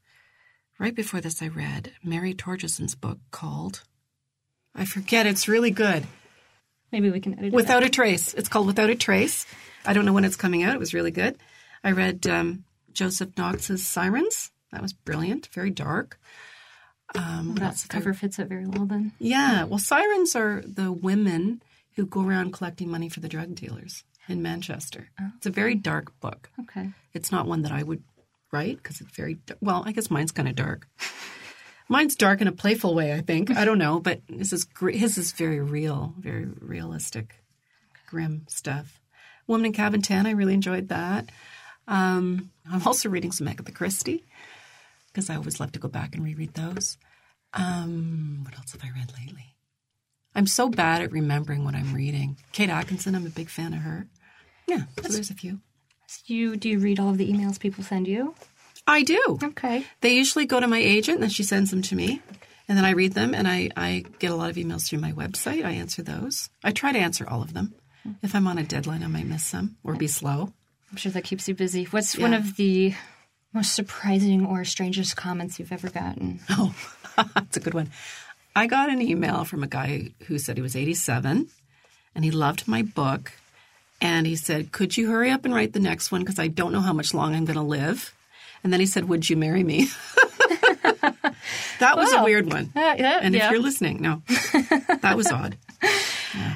right 0.80 0.96
before 0.96 1.22
this, 1.22 1.42
I 1.42 1.48
read 1.48 1.92
Mary 2.04 2.34
Torjussen's 2.34 2.96
book 2.96 3.20
called, 3.32 3.84
I 4.74 4.86
forget, 4.86 5.28
it's 5.28 5.48
really 5.48 5.72
good. 5.72 6.06
Maybe 6.92 7.12
we 7.12 7.20
can 7.20 7.34
edit 7.34 7.48
it. 7.48 7.54
Without 7.54 7.84
a 7.84 7.90
Trace. 7.90 8.34
It's 8.34 8.50
called 8.50 8.66
Without 8.66 8.90
a 8.90 8.96
Trace. 8.96 9.46
I 9.86 9.94
don't 9.94 10.06
know 10.06 10.14
when 10.14 10.26
it's 10.26 10.36
coming 10.36 10.64
out. 10.64 10.74
It 10.74 10.80
was 10.80 10.94
really 10.94 11.12
good. 11.12 11.38
I 11.84 11.92
read 11.92 12.26
um, 12.28 12.64
Joseph 12.94 13.38
Knox's 13.38 13.86
Sirens. 13.86 14.52
That 14.72 14.82
was 14.82 14.94
brilliant, 14.94 15.48
very 15.54 15.70
dark. 15.70 16.20
Um, 17.16 17.50
what 17.50 17.60
That 17.60 17.66
else 17.66 17.82
did 17.84 17.92
I 17.92 17.94
cover 17.96 18.14
fits 18.14 18.40
it 18.40 18.48
very 18.48 18.68
well 18.68 18.86
then. 18.86 19.14
Yeah, 19.20 19.64
well, 19.64 19.80
sirens 19.80 20.36
are 20.36 20.64
the 20.66 20.92
women 20.92 21.62
who 21.96 22.06
go 22.06 22.24
around 22.24 22.54
collecting 22.54 22.90
money 22.90 23.10
for 23.10 23.20
the 23.20 23.30
drug 23.30 23.56
dealers 23.56 24.04
in 24.28 24.42
Manchester. 24.44 25.10
It's 25.38 25.48
a 25.48 25.52
very 25.52 25.74
dark 25.74 26.18
book. 26.20 26.52
Okay. 26.60 26.90
It's 27.14 27.32
not 27.32 27.48
one 27.48 27.64
that 27.64 27.72
I 27.72 27.82
would 27.82 28.04
write 28.52 28.78
because 28.78 29.02
it's 29.02 29.16
very 29.16 29.40
well. 29.62 29.84
I 29.86 29.92
guess 29.92 30.10
mine's 30.10 30.32
kind 30.32 30.48
of 30.48 30.56
dark. 30.56 30.88
Mine's 31.92 32.16
dark 32.16 32.40
in 32.40 32.48
a 32.48 32.52
playful 32.52 32.94
way. 32.94 33.14
I 33.14 33.22
think 33.22 33.50
I 33.50 33.66
don't 33.66 33.80
know, 33.80 34.00
but 34.00 34.22
this 34.30 34.54
is 34.54 34.68
his 34.80 35.18
is 35.18 35.32
very 35.32 35.60
real, 35.60 36.14
very 36.20 36.46
realistic, 36.46 37.42
grim 38.08 38.46
stuff. 38.48 39.02
Woman 39.48 39.66
in 39.66 39.74
Cabin 39.74 40.04
Ten. 40.04 40.28
I 40.28 40.32
really 40.32 40.54
enjoyed 40.54 40.90
that. 40.90 41.32
Um, 41.88 42.52
I'm 42.72 42.86
also 42.86 43.10
reading 43.10 43.32
some 43.32 43.48
Agatha 43.48 43.72
Christie 43.72 44.24
because 45.08 45.32
I 45.32 45.36
always 45.36 45.60
love 45.60 45.72
to 45.72 45.80
go 45.80 45.88
back 45.88 46.14
and 46.14 46.24
reread 46.24 46.54
those. 46.54 46.98
Um, 47.56 48.42
what 48.44 48.56
else 48.56 48.74
have 48.74 48.84
I 48.84 48.92
read 48.96 49.12
lately? 49.20 49.56
I'm 50.36 50.46
so 50.46 50.70
bad 50.70 51.02
at 51.02 51.12
remembering 51.12 51.66
what 51.66 51.74
I'm 51.74 51.96
reading. 51.96 52.38
Kate 52.52 52.70
Atkinson, 52.70 53.16
I'm 53.16 53.26
a 53.26 53.32
big 53.32 53.50
fan 53.50 53.74
of 53.74 53.80
her. 53.80 54.08
Yeah, 54.68 54.84
so 55.02 55.08
there's 55.12 55.32
a 55.32 55.34
few. 55.34 55.62
You 56.26 56.56
do 56.56 56.70
you 56.70 56.80
read 56.80 57.00
all 57.00 57.10
of 57.10 57.18
the 57.18 57.32
emails 57.32 57.60
people 57.60 57.84
send 57.84 58.08
you? 58.08 58.36
I 58.88 59.04
do. 59.04 59.40
Okay. 59.44 59.86
They 60.02 60.16
usually 60.16 60.46
go 60.46 60.60
to 60.60 60.68
my 60.68 60.80
agent 60.80 61.16
and 61.16 61.24
then 61.24 61.30
she 61.30 61.44
sends 61.44 61.70
them 61.70 61.82
to 61.84 61.96
me. 61.96 62.22
And 62.68 62.78
then 62.78 62.86
I 62.86 62.92
read 62.92 63.14
them 63.14 63.34
and 63.34 63.48
I, 63.48 63.70
I 63.76 64.06
get 64.20 64.32
a 64.32 64.36
lot 64.36 64.50
of 64.50 64.56
emails 64.56 64.88
through 64.88 65.00
my 65.00 65.12
website. 65.12 65.64
I 65.66 65.72
answer 65.72 66.02
those. 66.02 66.50
I 66.64 66.72
try 66.72 66.92
to 66.92 67.00
answer 67.00 67.28
all 67.28 67.42
of 67.42 67.54
them. 67.54 67.74
Hmm. 68.04 68.12
If 68.24 68.36
I'm 68.36 68.48
on 68.48 68.58
a 68.58 68.64
deadline, 68.64 69.04
I 69.04 69.08
might 69.08 69.26
miss 69.26 69.44
some 69.44 69.78
or 69.84 69.96
be 69.96 70.08
slow. 70.08 70.54
I'm 70.92 70.98
sure 70.98 71.12
that 71.12 71.24
keeps 71.24 71.48
you 71.48 71.56
busy. 71.56 71.86
What's 71.86 72.18
one 72.18 72.34
of 72.34 72.56
the 72.56 72.96
most 73.54 73.76
surprising 73.76 74.46
or 74.46 74.64
strangest 74.66 75.16
comments 75.16 75.60
you've 75.60 75.72
ever 75.72 75.90
gotten? 75.90 76.40
Oh, 76.50 76.76
That's 77.36 77.58
a 77.58 77.60
good 77.60 77.74
one. 77.74 77.92
I 78.56 78.68
got 78.68 78.90
an 78.90 79.02
email 79.02 79.44
from 79.46 79.64
a 79.64 79.68
guy 79.68 80.12
who 80.28 80.40
said 80.40 80.58
he 80.58 80.62
was 80.62 80.76
87 80.76 81.50
and 82.16 82.26
he 82.26 82.32
loved 82.32 82.68
my 82.68 82.82
book. 82.82 83.34
And 84.02 84.26
he 84.26 84.36
said, 84.36 84.72
Could 84.72 84.96
you 84.98 85.10
hurry 85.10 85.32
up 85.32 85.46
and 85.46 85.54
write 85.54 85.74
the 85.74 85.80
next 85.80 86.12
one? 86.12 86.22
Because 86.22 86.40
I 86.40 86.48
don't 86.48 86.72
know 86.72 86.82
how 86.82 86.94
much 86.94 87.14
long 87.14 87.36
I'm 87.36 87.46
going 87.46 87.58
to 87.58 87.64
live. 87.64 88.14
And 88.64 88.72
then 88.74 88.80
he 88.80 88.86
said, 88.86 89.08
Would 89.10 89.30
you 89.30 89.38
marry 89.38 89.64
me? 89.64 89.88
that 91.80 91.96
was 91.96 92.12
a 92.14 92.24
weird 92.24 92.52
one. 92.52 92.72
Uh, 92.76 92.96
yeah, 92.98 93.20
And 93.22 93.34
yeah. 93.34 93.46
if 93.46 93.52
you're 93.52 93.62
listening, 93.62 94.02
no, 94.02 94.22
that 95.02 95.16
was 95.16 95.32
odd. 95.32 95.58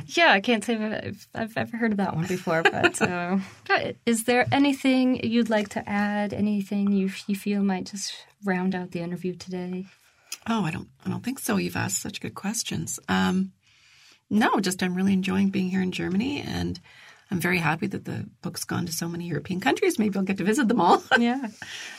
Yeah, 0.08 0.32
I 0.32 0.42
can't 0.42 0.64
say 0.64 0.76
I've, 0.76 1.28
I've 1.34 1.58
ever 1.58 1.78
heard 1.78 1.92
of 1.92 1.98
that 1.98 2.16
one 2.16 2.28
before. 2.28 2.62
But 2.62 3.02
uh, 3.02 3.40
is 4.06 4.26
there 4.26 4.46
anything 4.52 5.24
you'd 5.26 5.50
like 5.50 5.70
to 5.70 5.90
add? 5.90 6.34
Anything 6.34 6.92
you 6.92 7.10
you 7.28 7.36
feel 7.36 7.64
might 7.64 7.86
just 7.86 8.14
round 8.44 8.76
out 8.76 8.92
the 8.92 9.00
interview 9.00 9.36
today? 9.36 9.86
Oh, 10.48 10.64
I 10.64 10.72
don't, 10.72 10.90
I 11.06 11.10
don't 11.10 11.24
think 11.24 11.40
so. 11.40 11.58
You've 11.58 11.76
asked 11.78 12.02
such 12.02 12.22
good 12.22 12.36
questions. 12.36 13.00
Um, 13.08 13.54
no, 14.30 14.60
just 14.60 14.84
I'm 14.84 14.94
really 14.94 15.14
enjoying 15.14 15.50
being 15.50 15.70
here 15.70 15.82
in 15.82 15.92
Germany, 15.92 16.42
and 16.42 16.80
I'm 17.32 17.40
very 17.40 17.58
happy 17.58 17.88
that 17.88 18.06
the 18.06 18.26
book's 18.42 18.64
gone 18.64 18.86
to 18.86 18.92
so 18.94 19.08
many 19.08 19.26
European 19.28 19.60
countries. 19.60 19.98
Maybe 19.98 20.18
I'll 20.18 20.24
get 20.24 20.38
to 20.38 20.44
visit 20.44 20.68
them 20.68 20.82
all. 20.82 21.04
Yeah. 21.20 21.48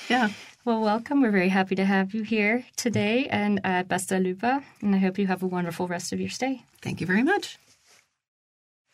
yeah. 0.08 0.28
Well, 0.64 0.80
welcome. 0.80 1.20
We're 1.20 1.30
very 1.30 1.50
happy 1.50 1.74
to 1.76 1.84
have 1.84 2.14
you 2.14 2.22
here 2.22 2.64
today 2.76 3.26
and 3.30 3.60
at 3.64 3.88
Besta 3.88 4.22
Lupa. 4.22 4.62
And 4.80 4.94
I 4.94 4.98
hope 4.98 5.18
you 5.18 5.26
have 5.26 5.42
a 5.42 5.46
wonderful 5.46 5.86
rest 5.88 6.12
of 6.12 6.20
your 6.20 6.30
stay. 6.30 6.62
Thank 6.82 7.00
you 7.00 7.06
very 7.06 7.22
much. 7.22 7.58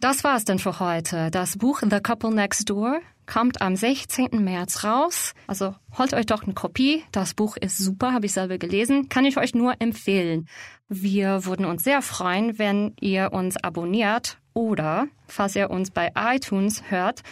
Das 0.01 0.25
war's 0.25 0.45
denn 0.45 0.59
für 0.59 0.81
heute. 0.81 1.31
Das 1.31 1.59
Buch 1.59 1.83
The 1.83 2.01
Couple 2.01 2.33
Next 2.33 2.71
Door 2.71 3.03
kommt 3.27 3.61
am 3.61 3.77
16. 3.77 4.31
März 4.43 4.83
raus. 4.83 5.35
Also 5.47 5.75
holt 5.97 6.15
euch 6.15 6.27
doch 6.27 6.43
eine 6.43 6.55
Kopie. 6.55 7.05
Das 7.13 7.35
Buch 7.35 7.57
ist 7.57 7.77
super, 7.77 8.13
habe 8.13 8.27
ich 8.27 8.33
selber 8.33 8.57
gelesen. 8.57 9.09
Kann 9.09 9.27
ich 9.27 9.37
euch 9.37 9.55
nur 9.55 9.75
empfehlen. 9.79 10.49
Wir 10.89 11.45
würden 11.45 11.67
uns 11.67 11.85
sehr 11.85 12.03
freuen, 12.03 12.59
wenn 12.59 12.95
ihr 12.99 13.33
uns 13.33 13.57
abonniert 13.59 14.40
oder, 14.55 15.09
falls 15.27 15.57
ihr 15.57 15.71
uns 15.71 15.91
bei 15.91 16.13
iTunes 16.17 16.91
hört, 16.91 17.23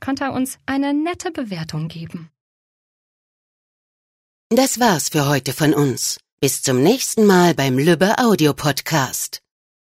könnt 0.00 0.20
ihr 0.20 0.32
uns 0.32 0.58
eine 0.66 0.94
nette 0.94 1.30
Bewertung 1.30 1.88
geben. 1.88 2.30
Das 4.50 4.80
war's 4.80 5.10
für 5.10 5.28
heute 5.28 5.52
von 5.52 5.74
uns. 5.74 6.18
Bis 6.40 6.62
zum 6.62 6.82
nächsten 6.82 7.26
Mal 7.26 7.54
beim 7.54 7.76
Lübbe 7.78 8.18
Audio 8.18 8.54
Podcast. 8.54 9.40